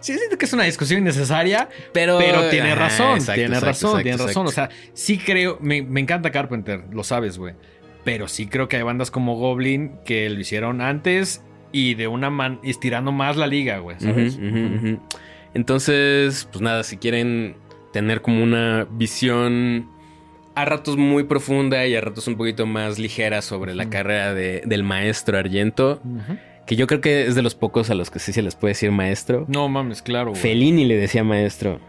[0.00, 3.90] Sí, siento que es una discusión innecesaria, Pero, pero tiene razón, exacto, tiene exacto, razón,
[4.00, 4.46] exacto, tiene razón.
[4.46, 7.54] O sea, sí creo, me, me encanta Carpenter, lo sabes, güey.
[8.04, 12.30] Pero sí creo que hay bandas como Goblin que lo hicieron antes y de una
[12.30, 13.96] man estirando más la liga, güey.
[14.00, 14.36] ¿sabes?
[15.54, 17.56] Entonces, pues nada, si quieren
[17.92, 19.88] tener como una visión
[20.54, 24.62] a ratos muy profunda y a ratos un poquito más ligera sobre la carrera de-
[24.66, 26.38] del maestro Argento, Ujú.
[26.72, 28.72] Que yo creo que es de los pocos a los que sí se les puede
[28.72, 29.44] decir maestro.
[29.48, 30.40] No mames, claro, güey.
[30.42, 31.80] Fellini le decía maestro.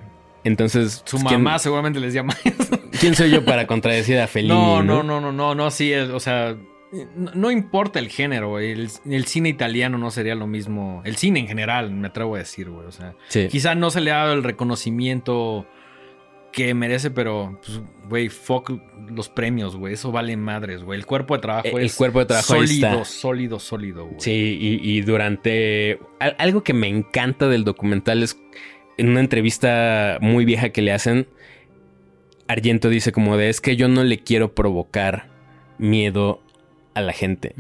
[0.44, 2.80] Entonces, Su pues, ¿quién- mamá seguramente les llama eso.
[3.00, 4.54] ¿quién, soy yo para contradecir a Fellini?
[4.54, 6.56] No, no, no, no, no, no, sí, es- o sea,
[7.16, 8.72] no, no importa el género, güey.
[8.72, 11.02] El, el cine italiano no sería lo mismo.
[11.06, 12.86] El cine en general, me atrevo a decir, güey.
[12.86, 13.48] O sea, Sí.
[13.50, 15.66] quizá no se le ha dado el reconocimiento
[16.54, 18.72] que merece, pero, pues, güey, fuck
[19.10, 19.96] los premios, güey.
[19.96, 20.98] Eso vale madres, güey.
[21.00, 23.06] El cuerpo de trabajo El es cuerpo de trabajo sólido, está.
[23.06, 24.22] sólido, sólido, güey.
[24.22, 26.00] Sí, y, y durante...
[26.20, 28.40] al- Algo que me encanta del documental es
[28.98, 31.28] en una entrevista muy vieja que le hacen,
[32.48, 35.30] Argento dice como de, es que yo no le quiero provocar
[35.80, 36.42] miedo
[36.96, 37.56] a la gente.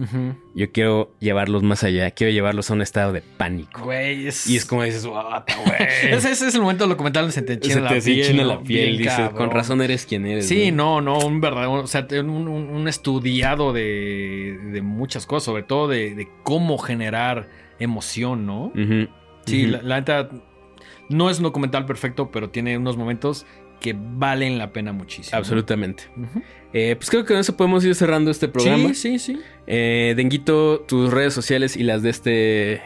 [0.53, 3.81] Yo quiero llevarlos más allá, quiero llevarlos a un estado de pánico.
[3.83, 4.47] Güey, es...
[4.47, 5.21] Y es como dices, güey.
[6.11, 8.47] Ese, ese es el momento del documental donde se te enchina Se la te piel.
[8.47, 10.47] la piel, dices, con razón eres quien eres.
[10.47, 15.45] Sí, no, no, un verdadero, o sea, un, un- un estudiado de, de muchas cosas,
[15.45, 18.71] sobre todo de, de cómo generar emoción, ¿no?
[19.45, 20.29] Sí, la, la neta
[21.09, 23.45] no es un documental perfecto, pero tiene unos momentos
[23.83, 25.37] que valen la pena muchísimo.
[25.37, 26.05] Absolutamente.
[26.71, 28.93] Eh, pues creo que con eso podemos ir cerrando este programa.
[28.93, 29.41] Sí, sí, sí.
[29.67, 32.81] Eh, Denguito, tus redes sociales y las de este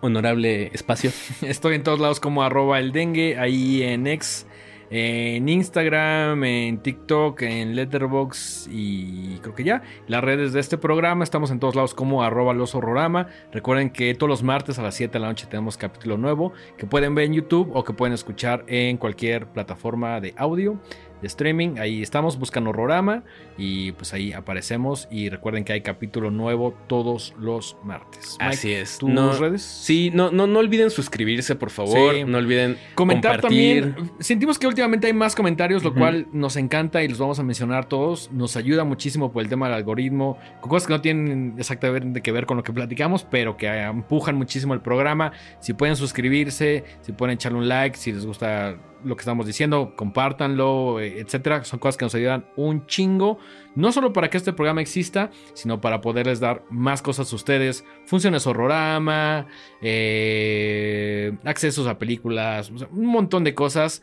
[0.00, 1.12] honorable espacio.
[1.42, 4.48] Estoy en todos lados como arroba el dengue, ahí en X,
[4.90, 9.82] en Instagram, en TikTok, en Letterboxd y creo que ya.
[10.06, 13.28] Las redes de este programa estamos en todos lados como arroba los horrorama.
[13.52, 16.86] Recuerden que todos los martes a las 7 de la noche tenemos capítulo nuevo que
[16.86, 20.80] pueden ver en YouTube o que pueden escuchar en cualquier plataforma de audio.
[21.20, 23.24] De streaming, ahí estamos, buscan Horrorama
[23.58, 25.08] y pues ahí aparecemos.
[25.10, 28.36] Y recuerden que hay capítulo nuevo todos los martes.
[28.40, 28.98] Mike, Así es.
[28.98, 29.62] ¿Tus No, redes?
[29.62, 32.14] Sí, no, no, no olviden suscribirse, por favor.
[32.14, 32.24] Sí.
[32.24, 33.94] No olviden Comentar compartir.
[33.94, 34.12] también.
[34.20, 37.86] Sentimos que últimamente hay más comentarios, lo cual nos encanta y los vamos a mencionar
[37.88, 38.30] todos.
[38.32, 42.32] Nos ayuda muchísimo por el tema del algoritmo, con cosas que no tienen exactamente que
[42.32, 45.32] ver con lo que platicamos, pero que empujan muchísimo el programa.
[45.60, 49.94] Si pueden suscribirse, si pueden echarle un like, si les gusta lo que estamos diciendo,
[49.96, 51.62] compártanlo, eh, etcétera.
[51.64, 53.38] Son cosas que nos ayudan un chingo.
[53.74, 57.84] No solo para que este programa exista, sino para poderles dar más cosas a ustedes.
[58.06, 59.46] Funciones horrorama,
[59.82, 64.02] eh, accesos a películas, o sea, un montón de cosas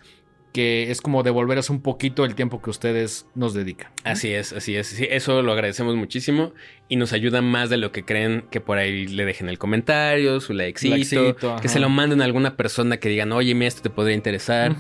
[0.54, 3.92] que es como devolverles un poquito el tiempo que ustedes nos dedican.
[4.04, 4.88] Así es, así es.
[4.88, 6.54] Sí, eso lo agradecemos muchísimo
[6.88, 10.40] y nos ayuda más de lo que creen que por ahí le dejen el comentario,
[10.40, 13.82] su likecito, Likecito, que se lo manden a alguna persona que digan, oye, mira, esto
[13.82, 14.76] te podría interesar.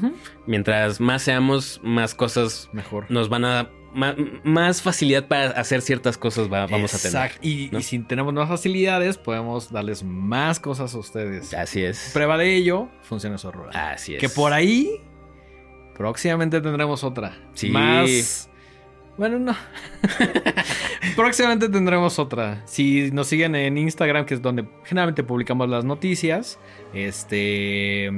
[0.45, 3.07] Mientras más seamos, más cosas Mejor.
[3.09, 3.70] nos van a...
[3.93, 7.31] Más, facilidad para hacer ciertas cosas va- vamos a tener.
[7.41, 7.79] Y, ¿no?
[7.79, 11.53] y si tenemos más facilidades, podemos darles más cosas a ustedes.
[11.53, 12.09] Así es.
[12.13, 13.91] Prueba de ello, funciones horrorama.
[13.91, 14.19] Así es.
[14.21, 15.01] Que por ahí
[15.95, 17.37] próximamente tendremos otra.
[17.53, 17.69] Sí.
[17.69, 18.49] Más.
[19.15, 19.55] Bueno, no.
[21.15, 22.63] próximamente tendremos otra.
[22.65, 26.57] Si nos siguen en Instagram, que es donde generalmente publicamos las noticias,
[26.93, 28.11] este.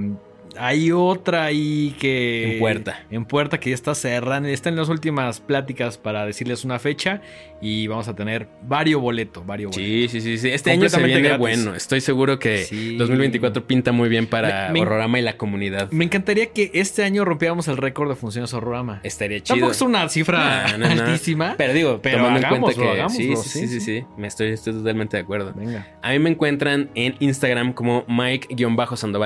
[0.57, 2.53] Hay otra ahí que.
[2.53, 2.99] En puerta.
[3.11, 4.49] En puerta que ya está cerrando.
[4.49, 7.21] Está en las últimas pláticas para decirles una fecha.
[7.61, 9.45] Y vamos a tener varios boletos.
[9.45, 10.49] Varios Sí, sí, sí, sí.
[10.49, 11.39] Este año se viene gratis.
[11.39, 11.73] bueno.
[11.73, 12.95] Estoy seguro que Sí.
[12.97, 15.89] 2024 pinta muy bien para Me- me- Horrorama y la comunidad.
[15.91, 18.99] Me encantaría que este año rompiéramos el récord de funciones horrorama.
[19.03, 19.55] Estaría chido.
[19.55, 21.01] Tampoco es una cifra No, no, no.
[21.03, 21.55] altísima.
[21.57, 24.05] Pero digo, Pero tomando en hagámoslo, cuenta que hagámoslo, sí, sí, sí, sí, sí.
[24.17, 25.53] Me estoy, estoy totalmente de acuerdo.
[25.55, 25.87] Venga.
[26.03, 29.25] A mí me encuentran en Instagram como Mike-Sandoval-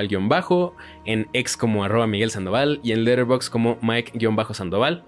[1.05, 5.03] en X como arroba Miguel Sandoval y en Letterboxd como Mike-Sandoval.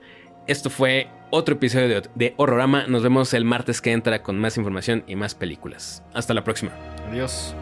[0.47, 2.88] Esto fue otro episodio de Horrorama.
[2.88, 6.03] Nos vemos el martes que entra con más información y más películas.
[6.13, 6.71] Hasta la próxima.
[7.09, 7.55] Adiós.